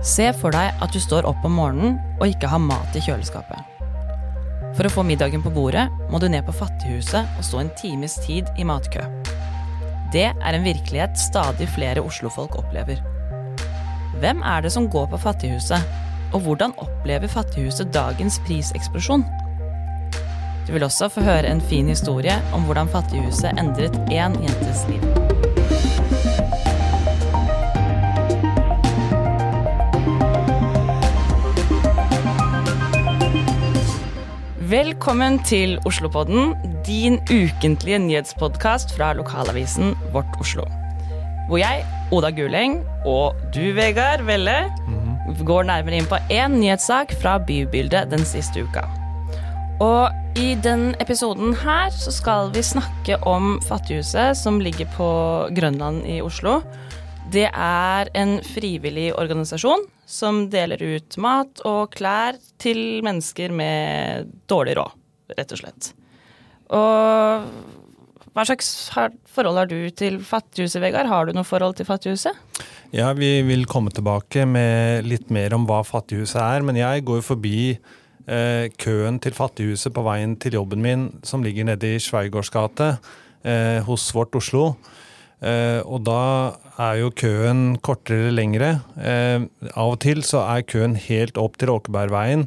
Se 0.00 0.30
for 0.32 0.54
deg 0.54 0.80
at 0.80 0.94
du 0.94 1.00
står 1.02 1.26
opp 1.28 1.44
om 1.44 1.58
morgenen 1.60 1.98
og 2.20 2.30
ikke 2.30 2.48
har 2.48 2.62
mat 2.64 2.96
i 2.96 3.02
kjøleskapet. 3.04 3.60
For 4.78 4.86
å 4.86 4.92
få 4.92 5.04
middagen 5.04 5.42
på 5.44 5.52
bordet 5.52 5.88
må 6.08 6.20
du 6.22 6.28
ned 6.30 6.46
på 6.46 6.54
Fattighuset 6.56 7.26
og 7.36 7.44
stå 7.44 7.60
en 7.60 7.72
times 7.76 8.16
tid 8.24 8.48
i 8.56 8.64
matkø. 8.64 9.02
Det 10.14 10.30
er 10.32 10.56
en 10.56 10.64
virkelighet 10.64 11.18
stadig 11.20 11.68
flere 11.74 12.02
oslofolk 12.02 12.56
opplever. 12.62 13.02
Hvem 14.22 14.40
er 14.42 14.64
det 14.64 14.72
som 14.74 14.88
går 14.90 15.10
på 15.12 15.20
Fattighuset, 15.20 15.84
og 16.32 16.46
hvordan 16.46 16.74
opplever 16.80 17.30
Fattighuset 17.30 17.92
dagens 17.94 18.40
priseksplosjon? 18.46 19.26
Du 20.66 20.72
vil 20.72 20.86
også 20.86 21.10
få 21.12 21.26
høre 21.26 21.50
en 21.50 21.60
fin 21.60 21.90
historie 21.90 22.38
om 22.54 22.64
hvordan 22.68 22.88
Fattighuset 22.88 23.58
endret 23.58 23.96
én 24.08 24.38
jentes 24.40 24.86
liv. 24.88 25.39
Velkommen 34.70 35.40
til 35.42 35.80
Oslopodden, 35.88 36.52
din 36.86 37.16
ukentlige 37.26 37.98
nyhetspodkast 37.98 38.92
fra 38.94 39.08
lokalavisen 39.18 39.96
Vårt 40.12 40.36
Oslo. 40.38 40.62
Hvor 41.48 41.58
jeg, 41.58 41.82
Oda 42.14 42.30
Guleng, 42.30 42.76
og 43.02 43.34
du, 43.50 43.72
Vegard 43.74 44.22
Velle, 44.28 44.68
går 45.42 45.66
nærmere 45.66 45.98
inn 45.98 46.06
på 46.06 46.20
én 46.30 46.54
nyhetssak 46.60 47.16
fra 47.18 47.40
bybildet 47.42 48.12
den 48.12 48.22
siste 48.22 48.62
uka. 48.62 48.84
Og 49.82 50.38
i 50.38 50.54
den 50.62 50.92
episoden 51.02 51.56
her 51.64 51.90
så 51.90 52.14
skal 52.14 52.54
vi 52.54 52.62
snakke 52.62 53.18
om 53.26 53.56
Fattighuset, 53.66 54.38
som 54.38 54.62
ligger 54.62 54.86
på 54.94 55.10
Grønland 55.56 56.04
i 56.06 56.20
Oslo. 56.22 56.60
Det 57.30 57.46
er 57.46 58.08
en 58.18 58.40
frivillig 58.42 59.10
organisasjon 59.14 59.84
som 60.08 60.48
deler 60.50 60.80
ut 60.82 61.14
mat 61.22 61.60
og 61.68 61.92
klær 61.94 62.38
til 62.58 63.04
mennesker 63.06 63.52
med 63.54 64.32
dårlig 64.50 64.74
råd, 64.80 64.96
rett 65.38 65.54
og 65.54 65.60
slett. 65.60 65.90
Og 66.74 67.46
hva 68.34 68.46
slags 68.48 68.70
forhold 69.30 69.60
har 69.60 69.70
du 69.70 69.78
til 69.94 70.18
Fattighuset, 70.26 70.80
Vegard? 70.82 71.06
Har 71.10 71.28
du 71.28 71.34
noe 71.36 71.46
forhold 71.46 71.76
til 71.78 71.86
Fattighuset? 71.86 72.34
Ja, 72.94 73.12
vi 73.14 73.30
vil 73.46 73.62
komme 73.70 73.92
tilbake 73.94 74.42
med 74.46 75.06
litt 75.06 75.30
mer 75.30 75.54
om 75.54 75.68
hva 75.68 75.84
Fattighuset 75.86 76.40
er, 76.42 76.66
men 76.66 76.80
jeg 76.80 77.04
går 77.06 77.22
forbi 77.26 77.60
eh, 77.70 78.66
køen 78.74 79.20
til 79.22 79.36
Fattighuset 79.38 79.94
på 79.94 80.02
veien 80.06 80.34
til 80.42 80.58
jobben 80.58 80.82
min, 80.82 81.06
som 81.22 81.46
ligger 81.46 81.68
nede 81.70 81.94
i 81.94 82.02
Sveigårdsgate 82.02 82.90
eh, 83.46 83.78
hos 83.86 84.08
Vårt 84.18 84.34
Oslo. 84.40 84.72
Uh, 85.40 85.80
og 85.88 86.02
da 86.04 86.22
er 86.80 86.98
jo 87.00 87.12
køen 87.16 87.78
kortere 87.80 88.26
eller 88.28 88.36
lengre. 88.36 88.70
Uh, 88.96 89.48
av 89.72 89.94
og 89.94 90.00
til 90.04 90.20
så 90.26 90.44
er 90.44 90.66
køen 90.68 90.98
helt 91.00 91.40
opp 91.40 91.56
til 91.60 91.72
Åkebergveien. 91.72 92.44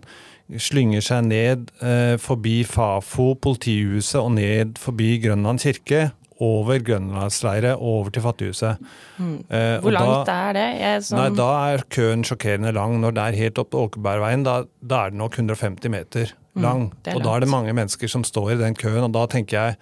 Slynger 0.61 1.01
seg 1.01 1.29
ned 1.31 1.71
uh, 1.81 2.19
forbi 2.21 2.59
Fafo, 2.69 3.31
politihuset 3.41 4.19
og 4.21 4.35
ned 4.35 4.77
forbi 4.81 5.15
Grønland 5.23 5.63
kirke. 5.65 6.11
Over 6.43 6.81
Grønlandsleiret 6.83 7.77
og 7.77 7.87
over 7.87 8.09
til 8.11 8.23
Fattighuset. 8.25 8.79
Mm. 9.21 9.35
Hvor 9.47 9.93
langt 9.93 10.27
da, 10.27 10.37
er 10.49 10.57
det? 10.57 10.89
Som... 11.05 11.21
Nei, 11.21 11.27
Da 11.37 11.45
er 11.69 11.83
køen 11.93 12.25
sjokkerende 12.27 12.73
lang. 12.75 12.97
Når 12.99 13.13
det 13.15 13.23
er 13.23 13.37
helt 13.37 13.61
opp 13.61 13.69
til 13.71 13.85
Åkebergveien, 13.85 14.43
da, 14.43 14.57
da, 14.81 15.05
er 15.05 15.13
det 15.13 15.21
nok 15.21 15.37
150 15.37 15.93
meter 15.93 16.33
mm, 16.33 16.65
lang. 16.65 16.83
Mm, 16.89 17.13
og 17.13 17.23
da 17.23 17.37
er 17.37 17.45
det 17.45 17.51
mange 17.53 17.77
mennesker 17.77 18.11
som 18.11 18.25
står 18.27 18.57
i 18.57 18.59
den 18.59 18.75
køen, 18.75 19.05
og 19.05 19.13
da 19.15 19.23
tenker 19.31 19.69
jeg 19.69 19.77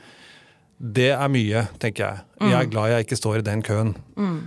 det 0.81 1.11
er 1.13 1.29
mye, 1.29 1.67
tenker 1.81 2.03
jeg. 2.07 2.23
Jeg 2.41 2.57
er 2.57 2.65
mm. 2.65 2.71
glad 2.73 2.91
jeg 2.91 3.05
ikke 3.05 3.19
står 3.19 3.37
i 3.39 3.45
den 3.45 3.61
køen. 3.65 3.93
Mm. 4.17 4.39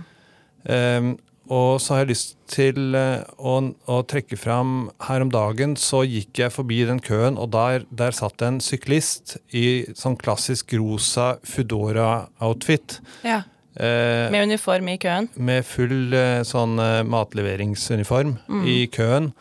Um, 0.65 1.15
og 1.45 1.77
så 1.81 1.93
har 1.93 1.99
jeg 2.01 2.09
lyst 2.09 2.31
til 2.49 2.95
uh, 2.97 3.21
å, 3.37 3.59
å, 3.85 3.99
trekke 4.09 4.33
fram 4.33 4.87
Her 5.05 5.21
om 5.21 5.29
dagen 5.29 5.75
så 5.77 5.99
gikk 6.01 6.41
jeg 6.41 6.53
forbi 6.55 6.79
den 6.89 6.99
køen, 7.05 7.37
og 7.37 7.51
der, 7.53 7.85
der 7.93 8.15
satt 8.17 8.41
en 8.45 8.57
syklist 8.65 9.37
i 9.53 9.85
sånn 9.93 10.17
klassisk 10.17 10.73
rosa 10.79 11.35
Foodora-outfit. 11.45 12.99
Ja. 13.23 13.43
Uh, 13.75 14.31
med 14.33 14.49
uniform 14.49 14.89
i 14.89 14.97
køen? 14.99 15.29
Med 15.37 15.67
full 15.67 16.15
uh, 16.15 16.41
sånn 16.47 16.79
matleveringsuniform 17.11 18.39
mm. 18.49 18.65
i 18.71 18.79
køen. 18.91 19.31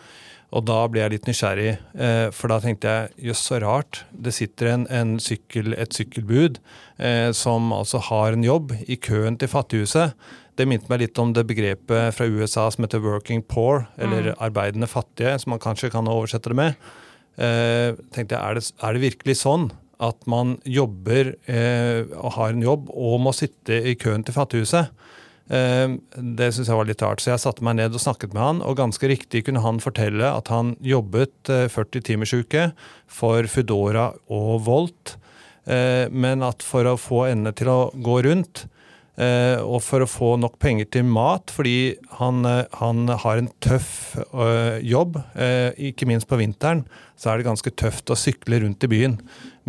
Og 0.54 0.62
da 0.68 0.76
ble 0.86 1.02
jeg 1.02 1.14
litt 1.16 1.26
nysgjerrig, 1.26 1.72
eh, 1.98 2.28
for 2.34 2.52
da 2.52 2.60
tenkte 2.62 2.90
jeg 2.92 3.28
jøss, 3.30 3.42
så 3.48 3.58
rart. 3.64 4.04
Det 4.14 4.30
sitter 4.36 4.70
en, 4.70 4.86
en 4.86 5.16
sykkel, 5.22 5.74
et 5.74 5.96
sykkelbud 5.96 6.60
eh, 7.02 7.30
som 7.34 7.72
altså 7.74 7.98
har 8.10 8.36
en 8.36 8.46
jobb 8.46 8.76
i 8.86 8.98
køen 9.02 9.38
til 9.40 9.50
Fattighuset. 9.50 10.14
Det 10.54 10.68
minte 10.70 10.86
meg 10.90 11.02
litt 11.02 11.18
om 11.18 11.32
det 11.34 11.42
begrepet 11.50 12.14
fra 12.14 12.28
USA 12.30 12.68
som 12.70 12.86
heter 12.86 13.02
'working 13.02 13.42
poor', 13.42 13.88
eller 13.98 14.30
mm. 14.30 14.36
'arbeidende 14.38 14.86
fattige', 14.86 15.38
som 15.42 15.50
man 15.50 15.58
kanskje 15.62 15.90
kan 15.90 16.06
oversette 16.06 16.52
det 16.52 16.56
med. 16.56 16.74
Eh, 17.34 17.98
tenkte 18.14 18.36
jeg, 18.36 18.42
er 18.42 18.54
det, 18.54 18.70
er 18.78 18.92
det, 18.94 19.02
virkelig 19.02 19.36
sånn 19.42 19.72
at 19.98 20.22
man 20.30 20.60
jobber 20.62 21.34
eh, 21.50 22.06
og 22.14 22.36
har 22.38 22.54
en 22.54 22.62
jobb 22.62 22.86
og 22.94 23.18
må 23.26 23.32
sitte 23.34 23.74
i 23.82 23.96
køen 23.98 24.22
til 24.22 24.36
Fattighuset? 24.36 24.94
Ehm, 25.52 25.98
det 26.16 26.52
syns 26.54 26.70
jeg 26.70 26.78
var 26.78 26.88
litt 26.88 27.02
rart, 27.04 27.20
så 27.20 27.34
jeg 27.34 27.42
satte 27.42 27.64
meg 27.66 27.76
ned 27.78 27.96
og 27.96 28.02
snakket 28.02 28.32
med 28.36 28.42
han. 28.42 28.62
Og 28.64 28.78
ganske 28.80 29.10
riktig 29.10 29.44
kunne 29.46 29.64
han 29.64 29.82
fortelle 29.84 30.30
at 30.30 30.48
han 30.52 30.74
jobbet 30.84 31.50
40 31.50 32.00
eh, 32.00 32.04
timers 32.06 32.32
uke 32.32 32.70
for 33.10 33.48
Foodora 33.50 34.10
og 34.32 34.64
Volt. 34.68 35.16
Eh, 35.68 36.06
men 36.12 36.44
at 36.44 36.64
for 36.64 36.88
å 36.88 37.00
få 37.00 37.26
endene 37.30 37.54
til 37.56 37.72
å 37.72 37.80
gå 37.92 38.22
rundt, 38.24 38.64
eh, 39.20 39.60
og 39.60 39.82
for 39.84 40.04
å 40.04 40.08
få 40.08 40.34
nok 40.40 40.56
penger 40.62 40.88
til 40.96 41.06
mat, 41.08 41.52
fordi 41.52 41.94
han, 42.20 42.40
han 42.80 43.04
har 43.12 43.40
en 43.40 43.52
tøff 43.64 44.16
jobb, 44.84 45.20
ikke 45.76 46.08
minst 46.08 46.28
på 46.30 46.40
vinteren, 46.40 46.84
så 47.20 47.30
er 47.30 47.38
det 47.40 47.48
ganske 47.48 47.72
tøft 47.76 48.10
å 48.10 48.18
sykle 48.18 48.64
rundt 48.64 48.84
i 48.84 48.90
byen. 48.90 49.20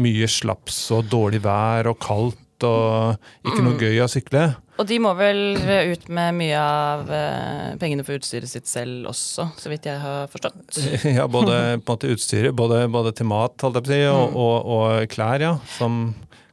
Mye 0.02 0.28
slaps 0.32 0.88
og 0.96 1.12
dårlig 1.12 1.44
vær 1.46 1.92
og 1.92 2.00
kaldt 2.04 2.66
og 2.66 3.20
ikke 3.46 3.62
noe 3.62 3.76
mm. 3.76 3.82
gøy 3.84 4.02
å 4.04 4.12
sykle. 4.12 4.46
Og 4.76 4.88
de 4.90 4.98
må 5.00 5.14
vel 5.16 5.56
ut 5.94 6.10
med 6.12 6.36
mye 6.36 6.60
av 6.60 7.12
eh, 7.16 7.76
pengene 7.80 8.04
for 8.04 8.20
utstyret 8.20 8.52
sitt 8.52 8.68
selv 8.68 9.08
også, 9.14 9.48
så 9.56 9.72
vidt 9.72 9.88
jeg 9.88 10.02
har 10.02 10.28
forstått? 10.32 10.80
Ja, 11.18 11.30
både 11.32 11.56
på 11.56 11.78
en 11.80 11.86
måte 11.94 12.12
utstyret, 12.12 12.56
både, 12.58 12.82
både 12.92 13.14
til 13.16 13.30
mat 13.30 13.56
holdt 13.64 13.80
jeg 13.80 13.86
på 13.86 13.92
å 13.92 13.94
si, 13.94 14.02
og, 14.10 14.26
mm. 14.26 14.38
og, 14.44 14.74
og, 14.76 15.08
klær, 15.14 15.46
ja. 15.46 15.54
Som 15.78 16.02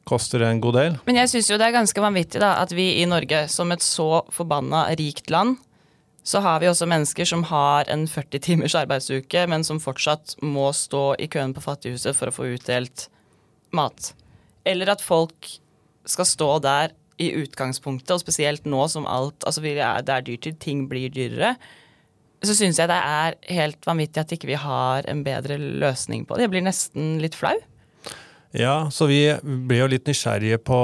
koster 0.06 0.42
en 0.46 0.62
god 0.62 0.78
del. 0.78 0.96
Men 1.06 1.20
jeg 1.22 1.32
syns 1.32 1.50
jo 1.50 1.58
det 1.58 1.68
er 1.68 1.76
ganske 1.76 2.02
vanvittig 2.02 2.42
da, 2.42 2.56
at 2.62 2.72
vi 2.74 2.88
i 3.00 3.08
Norge, 3.10 3.44
som 3.50 3.74
et 3.74 3.84
så 3.84 4.24
forbanna 4.34 4.86
rikt 4.98 5.30
land, 5.30 5.58
så 6.22 6.38
har 6.42 6.60
vi 6.62 6.68
også 6.70 6.86
mennesker 6.86 7.26
som 7.26 7.42
har 7.50 7.88
en 7.90 8.06
40 8.06 8.42
timers 8.44 8.76
arbeidsuke, 8.78 9.46
men 9.50 9.66
som 9.66 9.82
fortsatt 9.82 10.36
må 10.42 10.68
stå 10.76 11.16
i 11.18 11.26
køen 11.30 11.54
på 11.54 11.64
Fattighuset 11.64 12.14
for 12.14 12.30
å 12.30 12.34
få 12.34 12.52
utdelt 12.54 13.08
mat. 13.74 14.12
Eller 14.68 14.92
at 14.94 15.02
folk 15.02 15.56
skal 16.06 16.28
stå 16.28 16.50
der 16.62 16.94
i 17.20 17.32
utgangspunktet, 17.42 18.14
og 18.14 18.22
spesielt 18.22 18.66
nå 18.68 18.86
som 18.90 19.06
alt 19.08 19.44
altså 19.48 19.62
Det 19.62 19.78
er 19.80 20.26
dyrtid, 20.26 20.58
ting 20.60 20.86
blir 20.88 21.12
dyrere. 21.12 21.56
Så 22.42 22.56
syns 22.58 22.80
jeg 22.80 22.90
det 22.90 22.98
er 22.98 23.36
helt 23.54 23.84
vanvittig 23.86 24.22
at 24.22 24.32
ikke 24.34 24.50
vi 24.50 24.58
har 24.58 25.06
en 25.10 25.22
bedre 25.22 25.58
løsning 25.58 26.24
på 26.26 26.36
det. 26.36 26.48
Jeg 26.48 26.54
blir 26.56 26.66
nesten 26.66 27.20
litt 27.22 27.38
flau. 27.38 27.54
Ja, 28.52 28.90
så 28.92 29.06
vi 29.08 29.20
ble 29.42 29.78
jo 29.78 29.88
litt 29.88 30.08
nysgjerrige 30.08 30.58
på, 30.60 30.80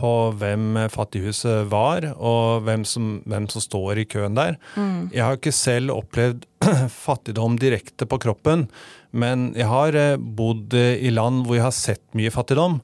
på 0.00 0.12
hvem 0.40 0.78
Fattighuset 0.88 1.68
var, 1.68 2.06
og 2.16 2.64
hvem 2.64 2.86
som, 2.88 3.18
hvem 3.28 3.48
som 3.52 3.64
står 3.64 4.00
i 4.00 4.06
køen 4.08 4.38
der. 4.38 4.56
Mm. 4.72 5.10
Jeg 5.12 5.26
har 5.26 5.36
ikke 5.36 5.52
selv 5.52 5.92
opplevd 5.98 6.46
fattigdom 7.04 7.58
direkte 7.60 8.08
på 8.08 8.20
kroppen, 8.24 8.68
men 9.12 9.50
jeg 9.58 9.68
har 9.68 9.98
eh, 9.98 10.16
bodd 10.16 10.72
i 10.78 11.12
land 11.12 11.44
hvor 11.44 11.58
jeg 11.58 11.66
har 11.66 11.76
sett 11.76 12.04
mye 12.16 12.32
fattigdom. 12.32 12.80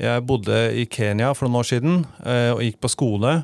Jeg 0.00 0.24
bodde 0.24 0.56
i 0.80 0.86
Kenya 0.88 1.34
for 1.36 1.46
noen 1.46 1.60
år 1.60 1.68
siden 1.68 2.00
eh, 2.24 2.50
og 2.54 2.62
gikk 2.64 2.80
på 2.80 2.92
skole. 2.92 3.34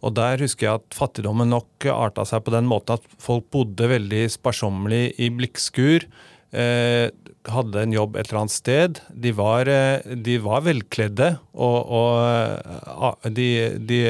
Og 0.00 0.14
der 0.16 0.40
husker 0.42 0.66
jeg 0.66 0.80
at 0.80 0.96
fattigdommen 0.96 1.52
nok 1.52 1.86
arta 1.92 2.24
seg 2.26 2.42
på 2.46 2.54
den 2.54 2.66
måten 2.68 2.96
at 2.96 3.06
folk 3.20 3.46
bodde 3.52 3.90
veldig 3.92 4.24
sparsommelig 4.32 5.12
i 5.22 5.28
blikkskur. 5.36 6.08
Eh, 6.50 7.12
hadde 7.50 7.84
en 7.84 7.94
jobb 7.94 8.16
et 8.18 8.26
eller 8.30 8.40
annet 8.42 8.56
sted. 8.56 9.02
De 9.12 9.34
var, 9.38 9.70
eh, 9.70 10.16
de 10.16 10.38
var 10.42 10.64
velkledde, 10.66 11.30
og, 11.54 11.92
og 11.94 13.28
de, 13.36 13.50
de, 13.78 14.00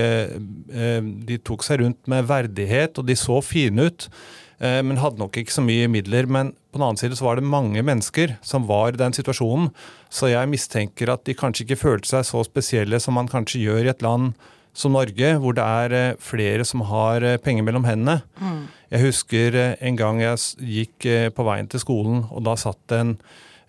de, 1.29 1.41
tok 1.45 1.67
seg 1.67 1.83
rundt 1.85 2.09
med 2.11 2.31
verdighet, 2.31 2.97
og 2.97 3.11
de 3.11 3.19
så 3.19 3.43
fine 3.45 3.91
ut. 3.91 4.09
Men 4.61 4.99
hadde 5.01 5.17
nok 5.17 5.39
ikke 5.41 5.55
så 5.55 5.63
mye 5.65 5.87
midler. 5.89 6.27
Men 6.29 6.51
på 6.71 6.79
den 6.79 6.87
annen 6.87 7.01
side 7.01 7.19
så 7.19 7.27
var 7.27 7.39
det 7.39 7.51
mange 7.51 7.83
mennesker 7.83 8.37
som 8.47 8.69
var 8.69 8.95
i 8.95 9.01
den 9.01 9.15
situasjonen. 9.17 9.73
Så 10.13 10.31
jeg 10.31 10.51
mistenker 10.51 11.13
at 11.13 11.27
de 11.27 11.37
kanskje 11.39 11.67
ikke 11.67 11.81
følte 11.83 12.13
seg 12.13 12.27
så 12.29 12.45
spesielle 12.47 13.01
som 13.03 13.19
man 13.19 13.31
kanskje 13.31 13.63
gjør 13.65 13.85
i 13.85 13.93
et 13.93 14.05
land 14.07 14.33
som 14.73 14.95
Norge, 14.95 15.33
hvor 15.43 15.57
det 15.59 15.67
er 15.67 15.95
eh, 15.99 16.19
flere 16.23 16.65
som 16.69 16.85
har 16.87 17.27
eh, 17.27 17.41
penger 17.43 17.67
mellom 17.67 17.89
hendene. 17.89 18.21
Mm. 18.39 18.61
Jeg 18.95 19.05
husker 19.09 19.59
en 19.75 19.99
gang 19.99 20.23
jeg 20.23 20.67
gikk 20.79 21.09
på 21.35 21.47
veien 21.47 21.69
til 21.71 21.83
skolen, 21.83 22.25
og 22.31 22.45
da 22.47 22.55
satt 22.59 22.95
en, 22.95 23.17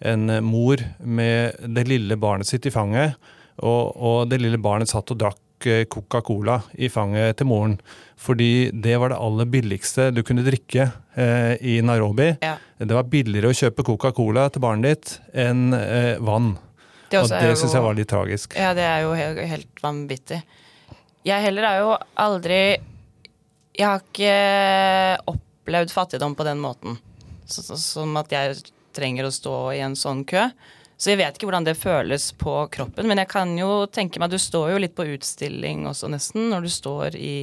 en 0.06 0.38
mor 0.46 0.82
med 1.02 1.58
det 1.74 1.88
lille 1.90 2.18
barnet 2.22 2.50
sitt 2.50 2.70
i 2.70 2.74
fanget. 2.74 3.18
Og, 3.62 3.98
og 3.98 4.30
det 4.30 4.42
lille 4.42 4.62
barnet 4.62 4.90
satt 4.90 5.14
og 5.14 5.20
drakk 5.22 5.42
tok 5.62 5.66
eh, 5.68 5.86
Coca-Cola 5.86 6.62
i 6.74 6.90
fanget 6.90 7.38
til 7.38 7.48
moren. 7.48 7.80
Fordi 8.18 8.72
det 8.74 8.98
var 8.98 9.10
det 9.10 9.18
aller 9.18 9.46
billigste 9.46 10.12
du 10.12 10.24
kunne 10.24 10.44
drikke 10.44 10.92
eh, 11.16 11.56
i 11.62 11.82
Nairobi. 11.82 12.38
Ja. 12.42 12.58
Det 12.78 12.94
var 12.94 13.04
billigere 13.04 13.50
å 13.50 13.54
kjøpe 13.54 13.84
Coca-Cola 13.84 14.50
til 14.50 14.62
barnet 14.62 14.90
ditt 14.90 15.20
enn 15.34 15.74
eh, 15.74 16.18
vann. 16.20 16.58
Det 17.10 17.20
Og 17.20 17.30
det 17.30 17.58
syns 17.58 17.74
jeg 17.74 17.84
var 17.84 17.96
litt 17.96 18.10
tragisk. 18.10 18.56
Ja, 18.56 18.74
det 18.74 18.84
er 18.84 19.02
jo 19.04 19.14
helt, 19.14 19.40
helt 19.40 19.82
vanvittig. 19.84 20.42
Jeg 21.28 21.44
heller 21.44 21.68
er 21.68 21.80
jo 21.84 21.90
aldri 22.18 22.62
Jeg 23.78 23.86
har 23.86 24.00
ikke 24.02 25.28
opplevd 25.30 25.92
fattigdom 25.94 26.36
på 26.36 26.48
den 26.48 26.60
måten. 26.60 26.98
Som 27.46 28.16
at 28.18 28.32
jeg 28.32 28.62
trenger 28.96 29.28
å 29.28 29.34
stå 29.34 29.56
i 29.76 29.82
en 29.84 29.96
sånn 29.96 30.24
kø. 30.28 30.48
Så 31.02 31.10
jeg 31.10 31.18
vet 31.18 31.34
ikke 31.34 31.48
hvordan 31.50 31.66
det 31.66 31.80
føles 31.82 32.28
på 32.38 32.54
kroppen, 32.70 33.08
men 33.10 33.18
jeg 33.18 33.30
kan 33.32 33.56
jo 33.58 33.88
tenke 33.90 34.22
meg 34.22 34.30
Du 34.30 34.38
står 34.38 34.76
jo 34.76 34.82
litt 34.84 34.94
på 34.94 35.08
utstilling 35.16 35.88
også, 35.90 36.12
nesten, 36.14 36.52
når 36.54 36.68
du 36.68 36.70
står 36.70 37.18
i, 37.18 37.38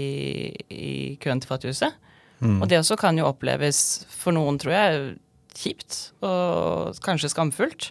i 0.70 0.90
køen 1.18 1.42
til 1.42 1.50
Fattighuset. 1.50 2.04
Og 2.38 2.68
det 2.70 2.78
også 2.78 2.94
kan 3.00 3.18
jo 3.18 3.26
oppleves 3.26 4.04
for 4.14 4.36
noen, 4.36 4.60
tror 4.62 4.74
jeg, 4.76 5.06
kjipt 5.58 5.96
og 6.22 6.98
kanskje 7.02 7.32
skamfullt. 7.32 7.90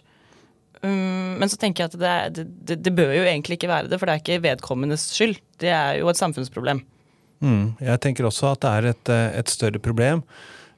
Um, 0.80 1.36
men 1.40 1.50
så 1.50 1.58
tenker 1.58 1.84
jeg 1.84 1.90
at 1.90 1.98
det, 1.98 2.12
er, 2.12 2.30
det, 2.32 2.44
det, 2.70 2.76
det 2.86 2.94
bør 2.94 3.12
jo 3.16 3.24
egentlig 3.26 3.58
ikke 3.58 3.70
være 3.70 3.90
det, 3.90 3.98
for 3.98 4.08
det 4.08 4.14
er 4.14 4.22
ikke 4.22 4.44
vedkommendes 4.44 5.08
skyld. 5.12 5.40
Det 5.60 5.72
er 5.74 5.98
jo 5.98 6.08
et 6.08 6.20
samfunnsproblem. 6.20 6.84
Mm, 7.44 7.74
jeg 7.82 8.00
tenker 8.02 8.28
også 8.28 8.54
at 8.54 8.62
det 8.62 8.70
er 8.70 8.88
et, 8.92 9.12
et 9.42 9.52
større 9.52 9.82
problem. 9.82 10.22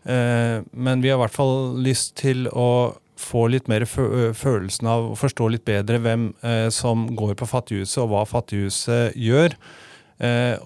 Uh, 0.03 0.67
men 0.73 1.05
vi 1.05 1.13
har 1.13 1.21
i 1.21 1.23
hvert 1.23 1.37
fall 1.37 1.77
lyst 1.85 2.17
til 2.21 2.49
å 2.51 2.97
få 3.21 3.47
litt 3.53 3.69
mer 3.71 3.85
følelsen 3.87 4.89
av 4.91 5.11
å 5.13 5.19
forstå 5.19 5.49
litt 5.53 5.67
bedre 5.69 6.01
hvem 6.03 6.31
som 6.75 7.07
går 7.17 7.37
på 7.39 7.49
Fattighuset, 7.51 8.01
og 8.03 8.11
hva 8.15 8.25
Fattighuset 8.29 9.17
gjør. 9.21 9.55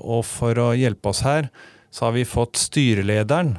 Og 0.01 0.23
for 0.27 0.59
å 0.63 0.69
hjelpe 0.79 1.11
oss 1.13 1.23
her, 1.27 1.51
så 1.95 2.09
har 2.09 2.17
vi 2.17 2.25
fått 2.27 2.59
styrelederen 2.59 3.57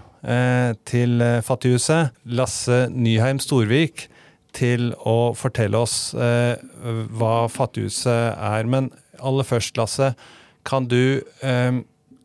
til 0.88 1.24
Fattighuset, 1.46 2.16
Lasse 2.26 2.86
Nyheim 2.92 3.40
Storvik, 3.44 4.08
til 4.56 4.94
å 5.04 5.34
fortelle 5.36 5.80
oss 5.84 6.14
hva 6.16 7.36
Fattighuset 7.52 8.40
er. 8.40 8.68
Men 8.72 8.90
aller 9.20 9.48
først, 9.48 9.76
Lasse, 9.80 10.14
kan 10.66 10.88
du 10.92 11.22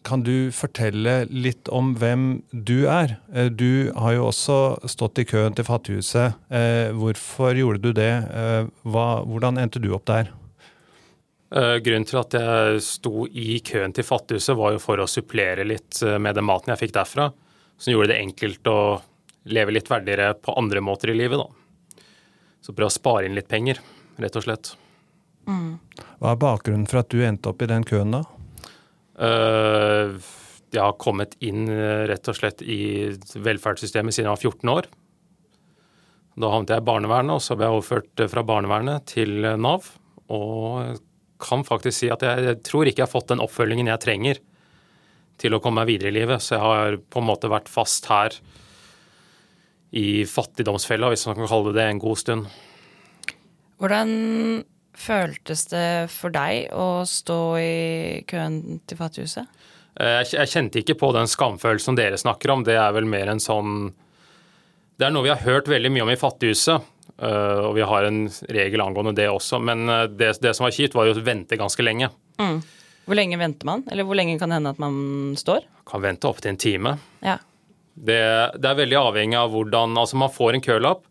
kan 0.03 0.23
du 0.25 0.51
fortelle 0.55 1.27
litt 1.29 1.69
om 1.69 1.95
hvem 2.01 2.43
du 2.53 2.87
er? 2.89 3.17
Eh, 3.33 3.49
Du 3.53 3.93
har 3.93 4.15
jo 4.17 4.27
også 4.31 4.57
stått 4.89 5.19
i 5.19 5.25
køen 5.29 5.55
til 5.55 5.65
Fattighuset. 5.65 6.35
Eh, 6.51 6.91
Hvorfor 6.97 7.55
gjorde 7.59 7.83
du 7.83 7.93
det? 7.93 8.11
Eh, 8.33 8.67
Hva, 8.85 9.23
hvordan 9.27 9.59
endte 9.61 9.81
du 9.83 9.93
opp 9.95 10.07
der? 10.07 10.31
Eh, 11.53 11.77
Grunnen 11.83 12.07
til 12.07 12.19
at 12.21 12.33
jeg 12.39 12.81
sto 12.87 13.27
i 13.27 13.61
køen 13.61 13.93
til 13.93 14.05
Fattighuset, 14.05 14.57
var 14.57 14.73
jo 14.73 14.79
for 14.83 14.97
å 15.03 15.09
supplere 15.11 15.67
litt 15.67 16.01
med 16.19 16.35
den 16.35 16.45
maten 16.47 16.71
jeg 16.75 16.87
fikk 16.89 16.95
derfra, 16.97 17.33
som 17.77 17.93
gjorde 17.93 18.13
det 18.15 18.21
enkelt 18.23 18.65
å 18.71 19.01
leve 19.51 19.73
litt 19.73 19.89
verdigere 19.91 20.35
på 20.35 20.55
andre 20.57 20.81
måter 20.81 21.11
i 21.11 21.17
livet. 21.19 21.39
da. 21.39 21.49
Så 22.63 22.73
prøve 22.73 22.91
å 22.93 22.95
spare 22.95 23.27
inn 23.27 23.35
litt 23.35 23.49
penger, 23.49 23.79
rett 24.21 24.37
og 24.37 24.45
slett. 24.45 24.75
Hva 25.47 26.31
er 26.33 26.37
bakgrunnen 26.37 26.87
for 26.87 27.01
at 27.01 27.09
du 27.11 27.23
endte 27.25 27.49
opp 27.51 27.63
i 27.63 27.67
den 27.67 27.83
køen, 27.85 28.13
da? 28.13 28.23
Eh, 29.21 30.15
Jeg 30.71 30.85
har 30.87 30.95
kommet 31.03 31.35
inn 31.43 31.65
eh, 31.69 32.07
rett 32.07 32.29
og 32.31 32.37
slett 32.39 32.63
i 32.63 33.11
velferdssystemet 33.35 34.15
siden 34.15 34.29
jeg 34.29 34.37
var 34.37 34.45
14 34.45 34.71
år. 34.71 34.87
Da 36.41 36.51
havnet 36.53 36.71
jeg 36.71 36.85
i 36.85 36.87
barnevernet, 36.87 37.35
og 37.35 37.43
så 37.43 37.57
ble 37.59 37.67
jeg 37.67 37.75
overført 37.81 38.23
eh, 38.23 38.31
fra 38.31 38.45
barnevernet 38.47 39.09
til 39.11 39.43
eh, 39.45 39.59
Nav. 39.59 39.89
Og 40.31 41.01
kan 41.43 41.65
faktisk 41.67 41.97
si 41.97 42.11
at 42.13 42.23
jeg 42.23 42.61
tror 42.67 42.87
ikke 42.87 43.03
jeg 43.03 43.09
har 43.09 43.13
fått 43.13 43.33
den 43.33 43.43
oppfølgingen 43.43 43.91
jeg 43.91 44.05
trenger 44.05 44.41
til 45.41 45.57
å 45.57 45.61
komme 45.65 45.83
meg 45.83 45.91
videre 45.95 46.13
i 46.13 46.17
livet. 46.21 46.45
Så 46.45 46.55
jeg 46.55 46.65
har 46.65 46.99
på 47.01 47.23
en 47.23 47.29
måte 47.33 47.51
vært 47.51 47.71
fast 47.73 48.07
her 48.13 48.37
i 49.97 50.23
fattigdomsfella, 50.29 51.11
hvis 51.11 51.27
man 51.27 51.41
kan 51.41 51.51
kalle 51.51 51.73
det 51.73 51.81
det, 51.81 51.87
en 51.91 52.03
god 52.03 52.21
stund. 52.21 52.51
Hvordan 53.81 54.13
føltes 55.01 55.67
det 55.73 56.11
for 56.13 56.33
deg 56.35 56.71
å 56.77 57.03
stå 57.09 57.41
i 57.61 58.23
køen 58.29 58.81
til 58.89 59.01
Fattighuset? 59.01 59.49
Eh, 60.01 60.21
Jeg, 60.23 60.49
kjente 60.53 60.83
ikke 60.83 60.99
på 61.01 61.13
den 61.17 61.29
skamfølelsen 61.31 61.99
dere 61.99 62.21
snakker 62.21 62.53
om. 62.55 62.65
Det 62.67 62.77
er 62.79 62.95
vel 62.97 63.09
mer 63.09 63.33
en 63.33 63.43
sånn 63.43 63.93
Det 65.01 65.09
er 65.09 65.15
noe 65.15 65.25
vi 65.25 65.33
har 65.33 65.41
hørt 65.47 65.69
veldig 65.69 65.91
mye 65.95 66.05
om 66.05 66.11
i 66.13 66.19
Fattighuset, 66.21 66.85
eh, 67.17 67.61
og 67.65 67.73
vi 67.79 67.87
har 67.89 68.05
en 68.05 68.27
regel 68.53 68.83
angående 68.85 69.15
det 69.17 69.31
også. 69.33 69.61
Men 69.65 69.89
eh, 69.89 70.07
det, 70.13 70.35
det 70.45 70.53
som 70.57 70.67
var 70.69 70.77
kjipt, 70.77 70.95
var 70.95 71.09
jo 71.09 71.17
å 71.17 71.25
vente 71.25 71.57
ganske 71.57 71.85
lenge. 71.85 72.11
Hvor 72.37 73.17
lenge 73.17 73.39
venter 73.41 73.67
man? 73.69 73.83
Eller 73.91 74.05
hvor 74.07 74.17
lenge 74.17 74.37
kan 74.39 74.53
det 74.53 74.61
hende 74.61 74.75
at 74.75 74.81
man 74.81 75.33
står? 75.41 75.65
Kan 75.89 76.05
vente 76.05 76.29
opptil 76.29 76.53
en 76.53 76.61
time. 76.61 76.93
Ja. 77.25 77.39
Det, 77.95 78.21
det 78.61 78.69
er 78.69 78.79
veldig 78.79 78.97
avhengig 79.01 79.37
av 79.41 79.51
hvordan 79.53 79.97
Altså, 79.99 80.17
man 80.21 80.33
får 80.33 80.57
en 80.57 80.63
kølapp, 80.65 81.03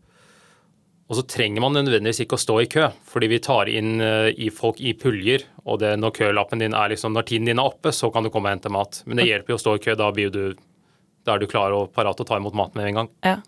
og 1.09 1.17
så 1.17 1.23
trenger 1.25 1.63
man 1.63 1.73
nødvendigvis 1.73 2.21
ikke 2.21 2.37
å 2.37 2.41
stå 2.41 2.55
i 2.61 2.67
kø, 2.69 2.87
fordi 3.09 3.29
vi 3.31 3.41
tar 3.41 3.69
inn 3.71 3.95
eh, 4.05 4.29
i 4.37 4.51
folk 4.53 4.77
i 4.77 4.93
puljer. 4.93 5.47
Og 5.65 5.79
det, 5.81 5.95
når 5.97 6.13
kølappen 6.19 6.61
din 6.61 6.75
er 6.77 6.93
liksom, 6.93 7.15
når 7.17 7.25
tiden 7.31 7.49
din 7.49 7.61
er 7.61 7.69
oppe, 7.71 7.89
så 7.95 8.11
kan 8.13 8.25
du 8.25 8.29
komme 8.29 8.51
og 8.51 8.59
hente 8.59 8.69
mat. 8.73 9.01
Men 9.09 9.17
det 9.17 9.25
hjelper 9.25 9.55
jo 9.55 9.57
å 9.57 9.63
stå 9.63 9.77
i 9.79 9.81
kø. 9.87 9.95
Da, 9.97 10.11
blir 10.13 10.29
du, 10.33 10.43
da 11.25 11.33
er 11.33 11.41
du 11.41 11.49
klar 11.49 11.73
og 11.73 11.89
parat 11.97 12.19
til 12.19 12.27
å 12.27 12.29
ta 12.29 12.37
imot 12.37 12.57
maten 12.57 12.77
med 12.81 12.91
en 12.91 13.01
gang. 13.01 13.15
ja. 13.25 13.39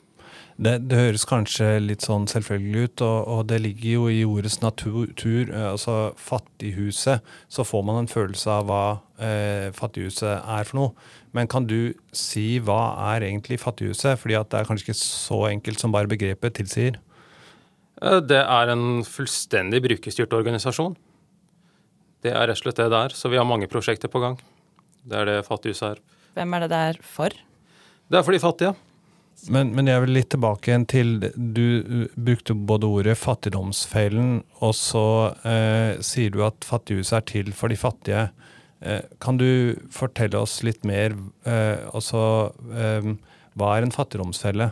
Det, 0.61 0.75
det 0.91 0.97
høres 0.99 1.23
kanskje 1.25 1.79
litt 1.81 2.03
sånn 2.05 2.27
selvfølgelig 2.29 2.81
ut, 2.85 3.01
og, 3.01 3.19
og 3.33 3.39
det 3.49 3.57
ligger 3.63 3.95
jo 3.95 4.03
i 4.13 4.19
ordets 4.27 4.59
natur. 4.61 5.07
eh, 5.25 5.67
Altså 5.71 6.13
fattighuset, 6.21 7.23
så 7.49 7.65
får 7.65 7.85
man 7.87 8.01
en 8.03 8.11
følelse 8.11 8.57
av 8.59 8.67
hva 8.69 8.83
eh, 9.17 9.71
fattighuset 9.73 10.43
er 10.43 10.67
for 10.67 10.77
noe. 10.77 11.07
Men 11.33 11.49
kan 11.49 11.65
du 11.65 11.93
si 12.13 12.59
hva 12.61 12.81
er 13.13 13.25
egentlig 13.29 13.61
fattighuset? 13.63 14.19
Fordi 14.21 14.37
at 14.37 14.51
det 14.51 14.59
er 14.59 14.69
kanskje 14.69 14.91
ikke 14.91 14.99
så 15.01 15.39
enkelt 15.49 15.81
som 15.81 15.95
bare 15.95 16.11
begrepet 16.11 16.59
tilsier. 16.59 16.99
Eh, 18.01 18.19
Det 18.19 18.41
er 18.41 18.73
en 18.73 19.03
fullstendig 19.07 19.81
brukerstyrt 19.85 20.33
organisasjon. 20.33 20.95
Det 22.21 22.31
er 22.33 22.47
rett 22.47 22.57
og 22.57 22.63
slett 22.63 22.77
det 22.77 22.89
det 22.93 23.01
er. 23.07 23.09
Så 23.17 23.29
vi 23.29 23.37
har 23.37 23.45
mange 23.45 23.67
prosjekter 23.69 24.11
på 24.11 24.21
gang. 24.21 24.37
Det 25.03 25.17
er 25.17 25.25
det 25.25 25.45
Fattighuset 25.47 25.95
er. 25.95 26.01
Hvem 26.37 26.53
er 26.53 26.59
det 26.65 26.69
det 26.69 26.81
er 26.91 26.99
for? 27.01 27.33
Det 28.11 28.19
er 28.19 28.23
for 28.23 28.35
de 28.35 28.39
fattige. 28.43 28.75
Men, 29.49 29.71
men 29.73 29.87
jeg 29.89 30.03
vil 30.03 30.13
litt 30.13 30.29
tilbake 30.29 30.69
igjen 30.69 30.83
til 30.85 31.13
Du 31.33 32.07
brukte 32.13 32.53
både 32.53 32.85
ordet 32.85 33.15
fattigdomsfellen, 33.17 34.43
og 34.61 34.75
så 34.77 35.33
eh, 35.47 35.97
sier 36.05 36.29
du 36.29 36.43
at 36.45 36.67
fattighuset 36.67 37.17
er 37.17 37.25
til 37.31 37.49
for 37.57 37.71
de 37.73 37.79
fattige. 37.79 38.27
Eh, 38.85 39.01
kan 39.23 39.39
du 39.41 39.79
fortelle 39.93 40.37
oss 40.37 40.59
litt 40.67 40.85
mer 40.85 41.15
eh, 41.45 41.81
også, 41.89 42.21
eh, 42.75 43.09
Hva 43.57 43.73
er 43.77 43.87
en 43.87 43.95
fattigdomsfelle? 43.95 44.71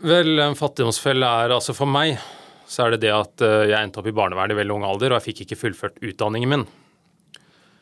Vel, 0.00 0.38
en 0.40 0.56
fattigdomsfelle 0.56 1.28
er 1.44 1.52
altså 1.52 1.74
for 1.76 1.90
meg 1.90 2.14
så 2.70 2.84
er 2.86 2.94
det 2.94 3.02
det 3.02 3.10
at 3.12 3.42
eh, 3.42 3.66
jeg 3.72 3.82
endte 3.82 3.98
opp 4.00 4.06
i 4.06 4.14
barnevernet 4.14 4.54
i 4.54 4.58
veldig 4.60 4.76
ung 4.76 4.84
alder, 4.86 5.10
og 5.10 5.18
jeg 5.18 5.32
fikk 5.32 5.40
ikke 5.44 5.58
fullført 5.58 5.96
utdanningen 6.06 6.52
min. 6.52 6.62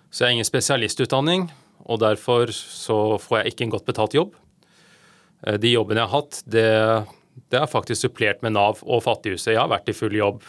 Så 0.08 0.22
jeg 0.24 0.30
har 0.30 0.36
ingen 0.38 0.48
spesialistutdanning, 0.48 1.44
og 1.84 2.00
derfor 2.00 2.48
så 2.56 2.96
får 3.20 3.42
jeg 3.42 3.52
ikke 3.52 3.66
en 3.66 3.74
godt 3.74 3.86
betalt 3.90 4.16
jobb. 4.16 4.32
Eh, 5.44 5.58
De 5.60 5.74
jobbene 5.74 6.00
jeg 6.00 6.08
har 6.08 6.22
hatt, 6.22 6.40
det, 6.48 6.64
det 7.52 7.60
er 7.60 7.68
faktisk 7.68 8.06
supplert 8.06 8.40
med 8.42 8.56
Nav 8.56 8.80
og 8.80 9.04
Fattighuset. 9.04 9.52
Jeg 9.52 9.60
har 9.60 9.70
vært 9.74 9.92
i 9.92 9.96
full 9.96 10.16
jobb 10.16 10.40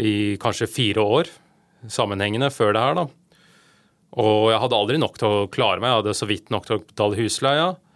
i 0.00 0.14
kanskje 0.40 0.70
fire 0.70 1.04
år 1.04 1.30
sammenhengende 1.92 2.48
før 2.54 2.72
det 2.74 2.86
her, 2.86 2.96
da. 2.96 3.06
Og 4.24 4.48
jeg 4.50 4.64
hadde 4.64 4.80
aldri 4.80 4.98
nok 5.04 5.20
til 5.20 5.28
å 5.28 5.46
klare 5.52 5.78
meg. 5.84 5.92
Jeg 5.92 6.00
hadde 6.00 6.18
så 6.18 6.26
vidt 6.32 6.50
nok 6.50 6.66
til 6.66 6.80
å 6.80 6.82
betale 6.82 7.20
husleia. 7.20 7.68
Eh, 7.76 7.89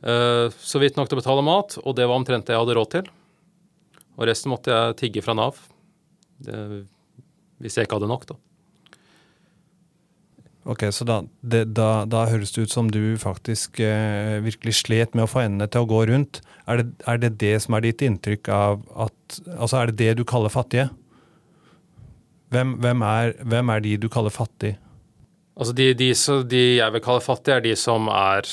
Så 0.00 0.80
vidt 0.80 0.96
nok 0.96 1.10
til 1.10 1.18
å 1.18 1.20
betale 1.20 1.42
mat, 1.44 1.74
og 1.84 1.92
det 1.98 2.06
var 2.08 2.16
omtrent 2.16 2.46
det 2.48 2.54
jeg 2.54 2.62
hadde 2.62 2.76
råd 2.78 2.90
til. 2.94 3.08
Og 4.16 4.24
resten 4.28 4.48
måtte 4.52 4.72
jeg 4.72 4.96
tigge 4.96 5.22
fra 5.24 5.34
Nav. 5.36 5.58
Det, 6.40 6.54
hvis 7.60 7.76
jeg 7.76 7.84
ikke 7.84 7.98
hadde 7.98 8.08
nok, 8.08 8.24
da. 8.30 8.36
Ok, 10.70 10.84
Så 10.92 11.04
da, 11.08 11.22
det, 11.40 11.62
da, 11.74 12.04
da 12.08 12.26
høres 12.28 12.52
det 12.52 12.66
ut 12.68 12.72
som 12.72 12.88
du 12.92 13.16
faktisk 13.20 13.80
eh, 13.80 14.38
virkelig 14.44 14.74
slet 14.82 15.14
med 15.16 15.24
å 15.24 15.30
få 15.30 15.40
endene 15.46 15.68
til 15.72 15.84
å 15.86 15.88
gå 15.88 16.02
rundt. 16.10 16.42
Er 16.68 16.82
det, 16.82 16.88
er 17.08 17.20
det 17.22 17.30
det 17.40 17.54
som 17.64 17.74
er 17.78 17.84
ditt 17.86 18.04
inntrykk 18.04 18.50
av 18.52 18.82
at 19.08 19.16
Altså, 19.56 19.78
er 19.80 19.90
det 19.90 19.96
det 20.00 20.12
du 20.20 20.24
kaller 20.28 20.52
fattige? 20.52 20.88
Hvem, 22.50 22.74
hvem, 22.82 23.02
er, 23.06 23.32
hvem 23.46 23.70
er 23.72 23.82
de 23.84 23.92
du 24.02 24.08
kaller 24.12 24.32
fattige? 24.34 24.76
Altså 25.60 25.74
de, 25.76 25.86
de, 25.94 26.08
så- 26.18 26.42
de 26.46 26.62
jeg 26.80 26.92
vil 26.96 27.04
kalle 27.04 27.22
fattige, 27.24 27.56
er 27.60 27.64
de 27.68 27.74
som 27.78 28.08
er 28.12 28.48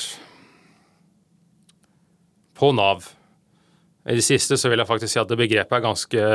på 2.58 2.72
Nav. 2.76 3.06
I 4.08 4.16
det 4.16 4.24
siste 4.24 4.56
så 4.56 4.70
vil 4.72 4.80
jeg 4.80 4.88
faktisk 4.88 5.12
si 5.12 5.20
at 5.20 5.28
det 5.28 5.40
begrepet 5.40 5.76
er 5.78 5.84
ganske 5.84 6.28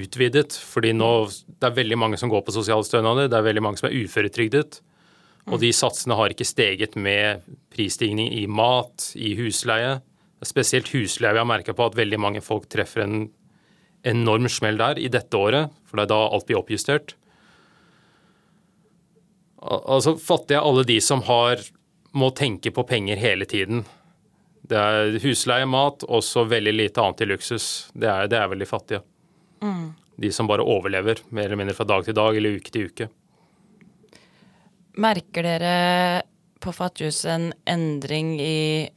utvidet. 0.00 0.52
Fordi 0.52 0.92
nå 0.96 1.10
det 1.48 1.70
er 1.70 1.76
veldig 1.78 1.98
mange 1.98 2.20
som 2.20 2.32
går 2.32 2.44
på 2.44 2.54
sosiale 2.54 2.84
stønader, 2.84 3.30
det 3.30 3.38
er 3.38 3.46
veldig 3.46 3.64
mange 3.64 3.80
som 3.80 3.88
er 3.88 3.96
uføretrygdet. 4.02 4.80
Og 5.48 5.62
de 5.62 5.70
satsene 5.72 6.18
har 6.18 6.32
ikke 6.32 6.46
steget 6.46 6.98
med 7.00 7.46
prisstigning 7.72 8.28
i 8.36 8.44
mat, 8.46 9.10
i 9.16 9.32
husleie. 9.38 9.98
Spesielt 10.44 10.92
husleie 10.92 11.32
vi 11.34 11.40
har 11.40 11.48
merka 11.48 11.74
på 11.76 11.88
at 11.88 11.96
veldig 11.96 12.20
mange 12.20 12.42
folk 12.44 12.68
treffer 12.70 13.06
en 13.06 13.22
enorm 14.06 14.48
smell 14.52 14.78
der 14.80 15.00
i 15.00 15.08
dette 15.12 15.36
året, 15.36 15.72
for 15.88 15.98
det 15.98 16.06
er 16.06 16.12
da 16.12 16.20
alt 16.28 16.46
blir 16.48 16.60
oppjustert. 16.60 17.16
Al 19.60 19.82
altså 19.96 20.14
fatter 20.20 20.56
er 20.56 20.64
alle 20.64 20.86
de 20.88 20.96
som 21.04 21.24
har, 21.26 21.60
må 22.16 22.30
tenke 22.36 22.72
på 22.72 22.84
penger 22.88 23.20
hele 23.20 23.48
tiden. 23.48 23.84
Det 24.70 24.78
er 24.78 25.16
husleie, 25.24 25.66
mat 25.66 26.04
og 26.06 26.22
så 26.22 26.44
veldig 26.46 26.74
lite 26.76 27.02
annet 27.02 27.24
i 27.24 27.30
luksus. 27.32 27.66
Det 27.92 28.06
er, 28.06 28.28
det 28.30 28.38
er 28.38 28.52
veldig 28.52 28.68
fattige. 28.70 29.02
Mm. 29.64 29.88
De 30.20 30.30
som 30.32 30.46
bare 30.46 30.62
overlever, 30.66 31.24
mer 31.34 31.48
eller 31.48 31.58
mindre 31.58 31.74
fra 31.74 31.88
dag 31.88 32.06
til 32.06 32.16
dag 32.16 32.36
eller 32.36 32.60
uke 32.60 32.72
til 32.72 32.90
uke. 32.90 33.08
Merker 35.00 35.46
dere 35.46 35.74
på 36.60 36.72
Fattighuset 36.76 37.30
en 37.32 37.46
endring 37.70 38.34
i 38.42 38.88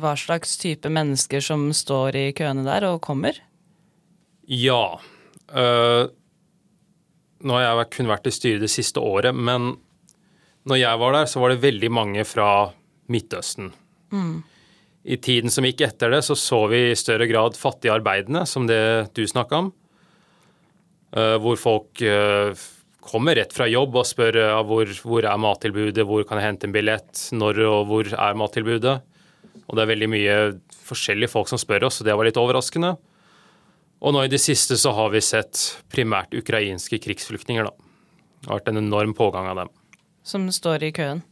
hva 0.00 0.14
slags 0.18 0.56
type 0.60 0.90
mennesker 0.92 1.44
som 1.44 1.68
står 1.76 2.16
i 2.18 2.26
køene 2.36 2.64
der 2.66 2.88
og 2.88 3.02
kommer? 3.04 3.38
Ja. 4.48 4.98
Uh, 5.50 6.08
nå 7.46 7.56
har 7.56 7.68
jeg 7.68 7.92
kun 7.94 8.10
vært 8.10 8.28
i 8.28 8.34
styret 8.34 8.64
det 8.64 8.72
siste 8.72 9.02
året, 9.02 9.36
men 9.36 9.74
når 10.66 10.82
jeg 10.82 11.00
var 11.00 11.14
der, 11.14 11.30
så 11.30 11.40
var 11.42 11.52
det 11.52 11.62
veldig 11.62 11.90
mange 11.94 12.26
fra 12.26 12.50
Midtøsten. 13.12 13.70
Mm. 14.10 14.42
I 15.06 15.18
tiden 15.22 15.52
som 15.54 15.66
gikk 15.66 15.84
etter 15.86 16.10
det, 16.10 16.22
så 16.26 16.34
så 16.38 16.64
vi 16.70 16.88
i 16.90 16.98
større 16.98 17.28
grad 17.30 17.54
fattige 17.58 17.94
arbeidende, 17.94 18.42
som 18.50 18.66
det 18.66 19.14
du 19.14 19.22
snakka 19.26 19.60
om. 19.62 19.68
Uh, 21.16 21.36
hvor 21.40 21.58
folk 21.60 22.02
uh, 22.02 22.50
kommer 23.06 23.38
rett 23.38 23.54
fra 23.54 23.68
jobb 23.70 23.94
og 23.96 24.08
spør 24.08 24.36
uh, 24.42 24.62
hvor, 24.66 24.90
hvor, 25.06 25.28
er 25.30 25.38
mattilbudet, 25.38 26.02
hvor 26.04 26.26
kan 26.26 26.40
jeg 26.40 26.50
hente 26.50 26.66
en 26.66 26.74
billett, 26.74 27.28
når 27.30 27.62
og 27.68 27.78
hvor 27.92 28.10
er 28.10 28.40
mattilbudet. 28.40 28.96
Og 29.66 29.78
det 29.78 29.84
er 29.84 29.92
veldig 29.92 30.10
mye 30.10 30.34
forskjellige 30.86 31.30
folk 31.30 31.50
som 31.50 31.60
spør 31.62 31.86
oss, 31.88 32.00
og 32.02 32.10
det 32.10 32.18
var 32.18 32.26
litt 32.26 32.42
overraskende. 32.42 32.96
Og 34.02 34.12
nå 34.12 34.26
i 34.26 34.32
det 34.32 34.42
siste 34.42 34.76
så 34.78 34.92
har 34.96 35.14
vi 35.14 35.22
sett 35.24 35.62
primært 35.94 36.34
ukrainske 36.36 36.98
krigsflyktninger, 37.06 37.70
da. 37.70 37.72
Det 38.42 38.50
har 38.50 38.60
vært 38.60 38.74
en 38.74 38.82
enorm 38.82 39.14
pågang 39.16 39.48
av 39.50 39.62
dem. 39.62 39.72
Som 40.26 40.50
står 40.52 40.84
i 40.90 40.92
køen? 40.94 41.22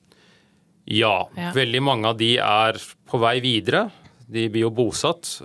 Ja, 0.85 1.29
ja. 1.37 1.53
Veldig 1.57 1.83
mange 1.83 2.11
av 2.11 2.19
de 2.21 2.35
er 2.43 2.81
på 3.09 3.21
vei 3.23 3.39
videre. 3.45 3.87
De 4.27 4.49
blir 4.53 4.67
jo 4.67 4.73
bosatt, 4.75 5.39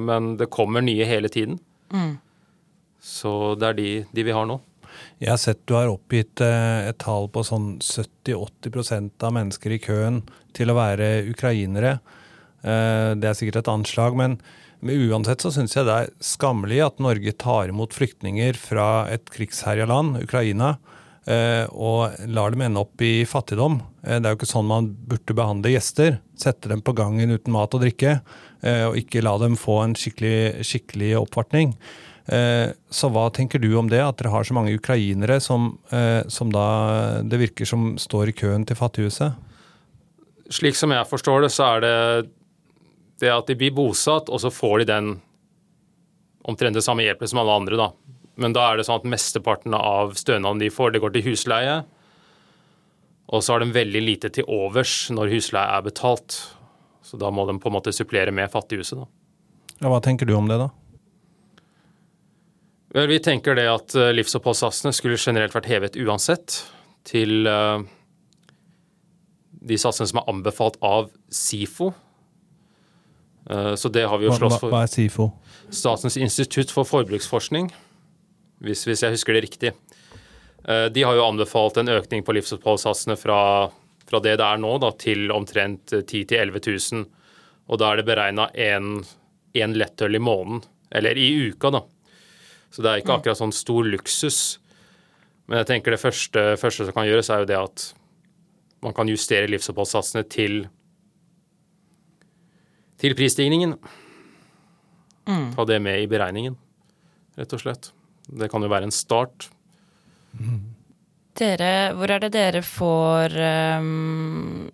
men 0.00 0.34
det 0.40 0.50
kommer 0.52 0.84
nye 0.84 1.04
hele 1.08 1.30
tiden. 1.32 1.56
Mm. 1.92 2.18
Så 3.00 3.54
det 3.56 3.70
er 3.70 3.76
de, 3.78 3.88
de, 4.12 4.24
vi 4.24 4.34
har 4.36 4.46
nå. 4.48 4.58
Jeg 5.20 5.32
har 5.32 5.40
sett 5.40 5.60
du 5.68 5.74
har 5.76 5.90
oppgitt 5.90 6.40
et 6.44 6.98
tall 7.00 7.28
på 7.32 7.44
sånn 7.46 7.78
70-80% 7.80 9.24
av 9.24 9.34
mennesker 9.36 9.74
i 9.74 9.80
køen 9.82 10.22
til 10.56 10.72
å 10.72 10.76
være 10.76 11.10
ukrainere. 11.32 11.98
Det 12.62 13.28
er 13.28 13.38
sikkert 13.38 13.62
et 13.62 13.72
anslag, 13.72 14.16
men 14.18 14.36
men 14.80 15.10
uansett 15.10 15.42
så 15.42 15.50
syns 15.54 15.74
jeg 15.74 15.88
det 15.88 15.94
er 15.94 16.12
skammelig 16.22 16.78
at 16.84 17.00
Norge 17.02 17.34
tar 17.40 17.70
imot 17.72 17.96
flyktninger 17.96 18.58
fra 18.58 19.08
et 19.10 19.26
krigsherja 19.34 19.88
land, 19.90 20.20
Ukraina, 20.22 20.76
og 21.28 22.14
lar 22.32 22.54
dem 22.54 22.62
ende 22.64 22.80
opp 22.80 23.02
i 23.04 23.26
fattigdom. 23.28 23.74
Det 24.00 24.16
er 24.22 24.32
jo 24.32 24.38
ikke 24.38 24.48
sånn 24.48 24.68
man 24.68 24.86
burde 25.10 25.36
behandle 25.36 25.74
gjester. 25.74 26.16
Sette 26.40 26.70
dem 26.72 26.80
på 26.80 26.94
gangen 26.96 27.34
uten 27.34 27.52
mat 27.52 27.74
og 27.76 27.82
drikke, 27.84 28.14
og 28.88 28.96
ikke 28.96 29.20
la 29.26 29.34
dem 29.42 29.58
få 29.60 29.82
en 29.84 29.96
skikkelig, 29.98 30.64
skikkelig 30.64 31.10
oppvartning. 31.20 31.74
Så 32.28 33.10
hva 33.12 33.26
tenker 33.34 33.60
du 33.60 33.68
om 33.76 33.90
det, 33.92 34.00
at 34.04 34.16
dere 34.20 34.32
har 34.32 34.48
så 34.48 34.56
mange 34.56 34.72
ukrainere 34.76 35.36
som, 35.44 35.74
som 36.32 36.50
da 36.52 36.66
det 37.24 37.42
virker 37.44 37.68
som 37.68 37.94
står 38.00 38.32
i 38.32 38.36
køen 38.40 38.64
til 38.68 38.80
Fattighuset? 38.80 39.36
Slik 40.48 40.76
som 40.80 40.92
jeg 40.96 41.08
forstår 41.08 41.44
det, 41.44 41.52
så 41.52 41.74
er 41.74 41.84
det 41.84 41.96
det 43.20 43.32
at 43.34 43.48
de 43.50 43.56
blir 43.58 43.74
bosatt, 43.76 44.30
og 44.32 44.40
så 44.40 44.52
får 44.54 44.80
de 44.80 44.92
den 44.92 45.08
omtrent 46.48 46.78
det 46.78 46.84
samme 46.86 47.04
hjelpen 47.04 47.28
som 47.28 47.40
alle 47.42 47.56
andre, 47.60 47.76
da. 47.76 47.88
Men 48.38 48.54
da 48.54 48.68
er 48.70 48.78
det 48.78 48.86
sånn 48.86 49.00
at 49.02 49.08
mesteparten 49.10 49.74
av 49.74 50.14
stønaden 50.18 50.62
de 50.62 50.70
får, 50.70 50.94
det 50.94 51.02
går 51.02 51.16
til 51.16 51.26
husleie. 51.32 51.80
Og 53.28 53.42
så 53.44 53.54
har 53.54 53.64
de 53.64 53.74
veldig 53.74 54.02
lite 54.04 54.30
til 54.32 54.46
overs 54.48 55.10
når 55.12 55.32
husleie 55.34 55.74
er 55.74 55.82
betalt. 55.84 56.38
Så 57.04 57.18
da 57.20 57.32
må 57.34 57.44
de 57.48 57.58
på 57.60 57.70
en 57.70 57.76
måte 57.78 57.92
supplere 57.94 58.32
med 58.34 58.50
Fattighuset, 58.52 59.02
da. 59.02 59.08
Ja, 59.82 59.90
hva 59.92 60.00
tenker 60.04 60.26
du 60.28 60.34
om 60.38 60.48
det, 60.50 60.58
da? 60.60 60.70
Vel, 62.94 63.08
Vi 63.10 63.18
tenker 63.22 63.58
det 63.58 63.66
at 63.70 63.94
livsoppholdssatsene 64.16 64.94
skulle 64.96 65.18
generelt 65.20 65.54
vært 65.54 65.68
hevet 65.70 65.98
uansett 66.00 66.62
til 67.08 67.46
de 69.68 69.78
satsene 69.80 70.08
som 70.08 70.22
er 70.22 70.30
anbefalt 70.30 70.78
av 70.84 71.10
SIFO. 71.34 71.90
Så 73.48 73.88
det 73.92 74.04
har 74.08 74.20
vi 74.20 74.28
jo 74.28 74.34
slåss 74.36 74.58
for. 74.60 74.72
Hva 74.72 74.82
er 74.86 74.92
SIFO? 74.92 75.30
Statens 75.72 76.16
institutt 76.20 76.72
for 76.72 76.88
forbruksforskning, 76.88 77.70
hvis, 78.64 78.84
hvis, 78.88 79.02
jeg 79.04 79.14
husker 79.14 79.36
det 79.36 79.44
riktig. 79.46 79.72
De 80.92 81.02
har 81.06 81.14
jo 81.16 81.24
anbefalt 81.24 81.78
en 81.80 81.88
økning 81.94 82.24
på 82.26 82.34
livsoppholdssatsene 82.36 83.14
fra, 83.16 83.40
fra, 84.04 84.20
det 84.20 84.34
det 84.40 84.44
er 84.44 84.58
nå, 84.60 84.72
da, 84.82 84.90
til 85.00 85.30
omtrent 85.32 85.94
10 85.94 86.24
000-11 86.34 86.58
000. 86.92 87.04
Og 87.70 87.80
da 87.80 87.92
er 87.92 88.00
det 88.00 88.08
beregna 88.08 88.48
én 88.58 89.76
lettøl 89.78 90.18
i 90.18 90.20
måneden, 90.20 90.64
eller 90.90 91.16
i 91.16 91.28
uka, 91.48 91.70
da. 91.72 91.84
Så 92.68 92.84
det 92.84 92.90
er 92.90 93.02
ikke 93.02 93.16
akkurat 93.20 93.40
sånn 93.40 93.54
stor 93.54 93.86
luksus. 93.88 94.58
Men 95.48 95.62
jeg 95.62 95.70
tenker 95.70 95.94
det 95.94 96.02
første, 96.02 96.44
første 96.60 96.84
som 96.84 96.96
kan 96.96 97.08
gjøres, 97.08 97.30
er 97.32 97.44
jo 97.44 97.48
det 97.48 97.60
at 97.60 97.86
man 98.84 98.94
kan 98.94 99.08
justere 99.08 99.48
livsoppholdssatsene 99.48 100.26
til 100.28 100.66
til 102.98 103.14
prisstigningen. 103.14 103.76
Mm. 105.28 105.52
Ta 105.54 105.64
det 105.68 105.78
med 105.82 106.02
i 106.02 106.08
beregningen, 106.10 106.56
rett 107.38 107.54
og 107.54 107.62
slett. 107.62 107.92
Det 108.28 108.50
kan 108.52 108.64
jo 108.64 108.70
være 108.70 108.88
en 108.88 108.94
start. 108.94 109.48
Dere, 111.38 111.72
hvor 111.96 112.10
er 112.10 112.22
det 112.24 112.32
dere 112.34 112.60
får 112.66 113.34
um, 113.80 114.68